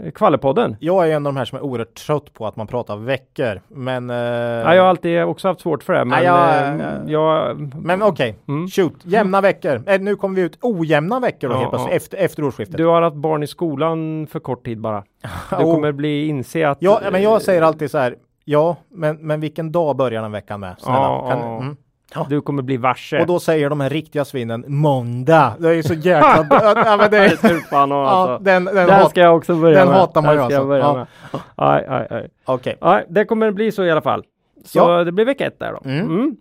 [0.03, 0.75] eh, Kvallepodden.
[0.79, 3.61] Jag är en av de här som är oerhört trött på att man pratar veckor.
[3.67, 4.09] Men...
[4.09, 4.15] Eh...
[4.15, 7.57] Ja, jag har alltid också haft svårt för det, men Ja, eh, ja, jag...
[7.75, 8.67] Men okej, Mm.
[8.67, 8.95] shoot.
[9.03, 9.83] Jämna veckor.
[9.87, 11.97] Eh, nu kommer vi ut ojämna veckor då Ja, helt plötsligt ja.
[11.97, 12.77] efter, efter årsskiftet.
[12.77, 15.03] Du har haft barn i skolan för kort tid bara.
[15.49, 15.73] Du Oh.
[15.75, 16.77] kommer bli inse att...
[16.81, 18.15] Ja, men jag säger alltid så här.
[18.45, 20.75] Ja, men, men vilken dag börjar den veckan med?
[20.79, 21.29] Snälla.
[21.29, 21.77] Kan,
[22.15, 22.25] ja.
[22.29, 23.21] Du kommer bli varse.
[23.21, 25.53] Och då säger de här riktiga svinen måndag.
[25.59, 26.47] Det är så jäkla...
[26.85, 27.37] ja, men det är
[27.71, 28.43] ja, alltså.
[28.43, 29.97] den, den, Den ska jag också börja den med.
[29.97, 30.77] hatar man ju alltså.
[30.77, 31.07] Ja.
[31.55, 32.27] Aj, aj, aj.
[32.45, 32.77] Okej.
[32.81, 34.23] Nej, det kommer bli så i alla fall.
[34.65, 35.03] Så Ja.
[35.03, 35.89] det blir vecka ett där då.
[35.89, 36.05] Mm.
[36.05, 36.35] Mm.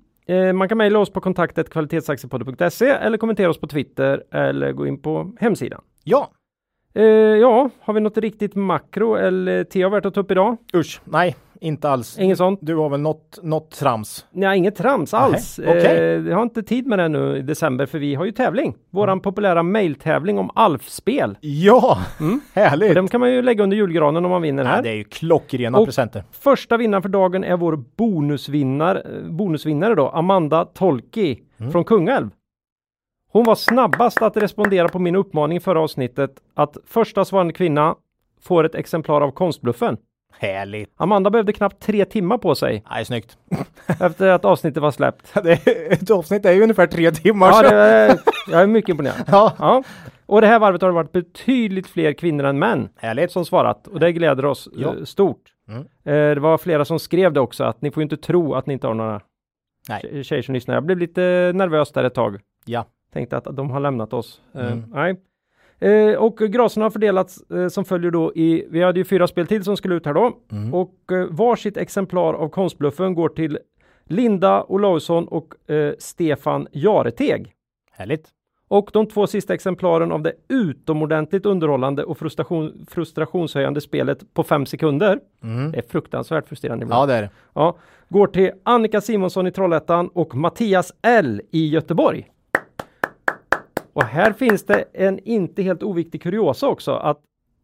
[0.48, 4.86] Eh, man kan mejla oss på kontaktet kvalitetsaktiepodden.se eller kommentera oss på Twitter eller gå
[4.86, 5.80] in på hemsidan.
[6.04, 6.30] Ja,
[6.94, 10.56] Eh, ja, har vi något riktigt makro eller TA värt att ta upp idag?
[10.74, 11.00] usch.
[11.04, 12.18] Nej, inte alls.
[12.18, 12.58] Inget sånt?
[12.62, 14.26] Du har väl något, något trams?
[14.30, 15.58] Nej, inget trams alls.
[15.64, 15.96] Nej, okej.
[15.98, 18.74] Eh, jag har inte tid med det nu i december för vi har ju tävling.
[18.90, 21.36] Våran populära mejltävling om ALF-spel.
[21.40, 22.40] Ja, Mm.
[22.54, 22.88] härligt.
[22.88, 24.76] Och den kan man ju lägga under julgranen om man vinner här.
[24.76, 26.24] Ja, det är ju klockrena Och- presenter.
[26.30, 31.72] Första vinnaren för dagen är vår bonusvinnare, eh, bonusvinnare då, Amanda Tolki Mm.
[31.72, 32.30] från Kungälv.
[33.32, 37.94] Hon var snabbast att respondera på min uppmaning i förra avsnittet att första svarande kvinna
[38.42, 39.96] får ett exemplar av Konstbluffen.
[40.38, 40.92] Härligt.
[40.96, 43.38] Amanda behövde knappt tre timmar på sig Nej, snyggt.
[44.00, 45.32] efter att avsnittet var släppt.
[45.90, 47.46] Ett avsnitt är ju ungefär tre timmar.
[47.48, 48.18] Ja, så- det är,
[48.50, 49.14] jag är mycket imponerad.
[49.26, 49.52] ja.
[49.58, 49.82] Ja.
[50.26, 53.30] Och det här varvet har det varit betydligt fler kvinnor än män Härligt.
[53.32, 54.88] som svarat och det gläder oss Ja.
[54.96, 55.42] eh, stort.
[55.68, 55.80] Mm.
[55.80, 58.66] Eh, det var flera som skrev det också att ni får ju inte tro att
[58.66, 59.20] ni inte har några
[59.88, 60.02] Nej.
[60.04, 60.74] tje- tjejer som lyssnar.
[60.74, 62.40] Jag blev lite nervös där ett tag.
[62.64, 62.84] Ja.
[63.12, 64.40] Tänkte att de har lämnat oss.
[64.54, 64.84] Eh, Mm.
[64.94, 65.16] nej.
[65.80, 69.46] Eh, och graserna har fördelats eh, som följer då i, vi hade ju fyra spel
[69.46, 70.32] till som skulle ut här då.
[70.52, 70.74] Mm.
[70.74, 73.58] Och eh, varsitt exemplar av konstbluffen går till
[74.04, 77.52] Linda Olausson och eh, Stefan Jareteg.
[77.92, 78.28] Härligt.
[78.68, 84.66] Och de två sista exemplaren av det utomordentligt underhållande och frustration, frustrationshöjande spelet på fem
[84.66, 85.20] sekunder.
[85.42, 85.72] Mm.
[85.72, 87.02] Det är fruktansvärt frustrerande ibland.
[87.02, 87.30] Ja, det är det.
[87.54, 87.76] Ja,
[88.08, 92.26] går till Annika Simonsson i Trollhättan och Mattias L i Göteborg.
[94.00, 97.16] Och här finns det en inte helt oviktig kuriosa också att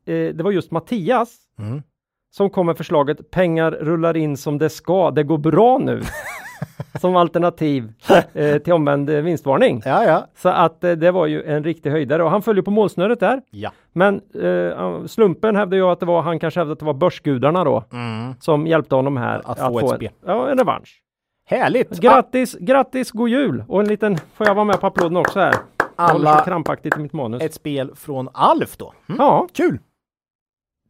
[0.06, 1.82] eh, det var just Mattias Mm.
[2.30, 6.02] som kom med förslaget pengar rullar in som det ska, det går bra nu.
[7.00, 7.92] som alternativ
[8.34, 9.82] eh, till omvänd eh, vinstvarning.
[9.84, 10.26] Ja, ja.
[10.36, 13.42] Så att eh, det var ju en riktig höjdare och han följer på målsnöret där.
[13.50, 13.70] Ja.
[13.92, 17.64] Men eh, slumpen hävdade ju att det var, han kanske hävdade att det var börsgudarna
[17.64, 18.34] då Mm.
[18.40, 20.10] som hjälpte honom här Att få ett en, spel.
[20.26, 21.02] ja, en revansch.
[21.48, 22.00] Härligt.
[22.00, 23.64] Grattis, grattis, god jul!
[23.68, 25.54] Och en liten, får jag vara med på applåden också här?
[25.96, 27.42] Alla krampaktigt i mitt manus.
[27.42, 28.92] ett spel från Alf då.
[29.08, 29.16] Mm.
[29.20, 29.78] Ja, Kul!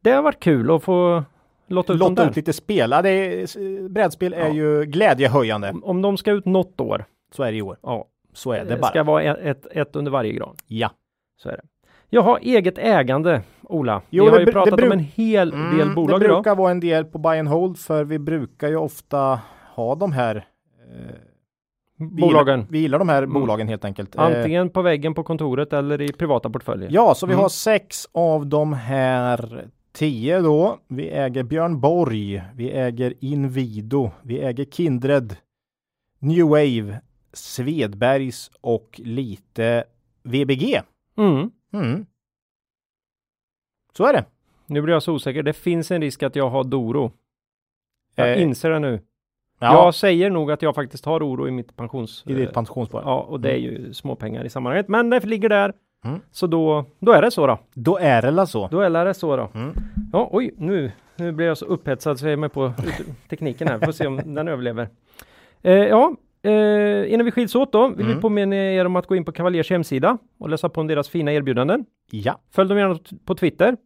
[0.01, 1.23] det har varit kul att få
[1.67, 2.29] låta ut dem Lotta där.
[2.29, 2.91] ut lite spel.
[2.91, 4.53] Ja, det är, brädspel är Ja.
[4.53, 5.73] ju glädjehöjande.
[5.83, 7.77] Om de ska ut något år, Så är det i år.
[7.81, 8.87] ja, Så är det det bara.
[8.87, 10.55] ska vara ett, ett, ett under varje gran.
[10.67, 10.91] Ja.
[11.37, 11.63] Så är det.
[12.09, 14.01] Jag har eget ägande, Ola.
[14.09, 16.19] Jo, Vi har det ju br- det pratat bru- om en hel del Mm, bolag
[16.19, 16.37] det idag.
[16.37, 19.39] brukar vara en del på buy and hold för vi brukar ju ofta
[19.75, 21.15] ha de här eh,
[21.97, 22.65] Bolagen.
[22.69, 23.33] Vi gillar de här Mm.
[23.33, 24.15] bolagen helt enkelt.
[24.15, 26.89] Eh, Antingen på väggen på kontoret eller i privata portföljer.
[26.91, 27.41] Ja, så vi Mm.
[27.41, 30.77] har sex av de här 10 då.
[30.87, 32.41] Vi äger Björn Borg.
[32.55, 34.11] Vi äger Invido.
[34.21, 35.35] Vi äger Kindred.
[36.19, 37.01] New Wave.
[37.33, 39.83] Svedbergs och lite
[40.23, 40.81] VBG.
[41.17, 41.51] Mm.
[41.73, 42.05] Mm.
[43.97, 44.25] Så är det.
[44.65, 45.43] Nu blir jag så osäker.
[45.43, 47.11] Det finns en risk att jag har Doro.
[48.15, 48.99] Jag Eh, inser det nu.
[49.59, 52.23] Ja, Jag säger nog att jag faktiskt har oro i mitt pensions...
[52.27, 53.01] i ditt eh, pensionsspar.
[53.05, 54.87] Ja, och det är ju småpengar i sammanhanget.
[54.87, 55.73] Men det ligger där.
[56.05, 56.19] Mm.
[56.31, 57.59] Så då, då är det så då.
[57.73, 58.67] Då är det la så.
[58.71, 59.49] Då är det så då.
[59.53, 59.73] Mm.
[60.13, 62.73] Ja, oj, nu, nu blir jag så upphetsad så jag är med på
[63.29, 63.79] tekniken här.
[63.79, 64.89] Får se om den överlever.
[65.61, 68.21] Eh, ja, eh, innan vi skiljs åt då vill vi Mm.
[68.21, 71.33] påminna er om att gå in på Cavaliers hemsida och läsa på om deras fina
[71.33, 71.85] erbjudanden.
[72.11, 73.77] Ja, Följ dem gärna på Twitter.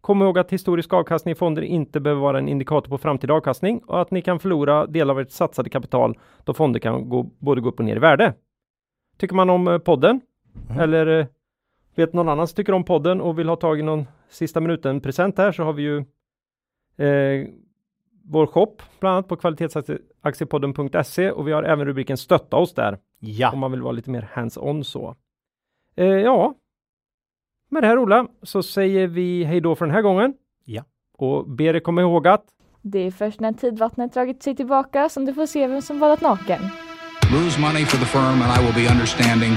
[0.00, 3.78] Kom ihåg att historisk avkastning i fonder inte behöver vara en indikator på framtida avkastning
[3.78, 7.60] och att ni kan förlora del av ert satsade kapital då fonder kan gå, både
[7.60, 8.34] gå upp och ner i värde.
[9.18, 10.20] Tycker man om eh, podden
[10.68, 10.80] Mm.
[10.80, 11.26] eller eh,
[11.94, 15.00] vet någon annan som tycker om podden och vill ha tag i någon sista minuten
[15.00, 15.96] present här så har vi ju
[17.06, 17.48] eh,
[18.24, 22.98] vår shop bland annat på kvalitetsaktiepodden.se och vi har även rubriken stötta oss där om
[23.18, 23.54] ja.
[23.54, 25.16] man vill vara lite mer hands-on så.
[25.96, 26.54] Eh, ja,
[27.70, 30.34] med det här Ola så säger vi hej då för den här gången.
[30.64, 30.82] Ja.
[31.18, 32.44] Och ber er komma ihåg att
[32.82, 36.20] Det är först när tidvattnet dragit sig tillbaka som du får se vem som badat
[36.20, 36.62] naken.
[37.32, 39.52] Lose money for the firm and I will be understanding.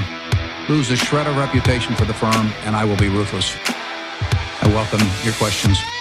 [0.70, 3.58] Lose a shred of reputation for the firm and I will be ruthless.
[4.64, 5.93] I welcome your questions.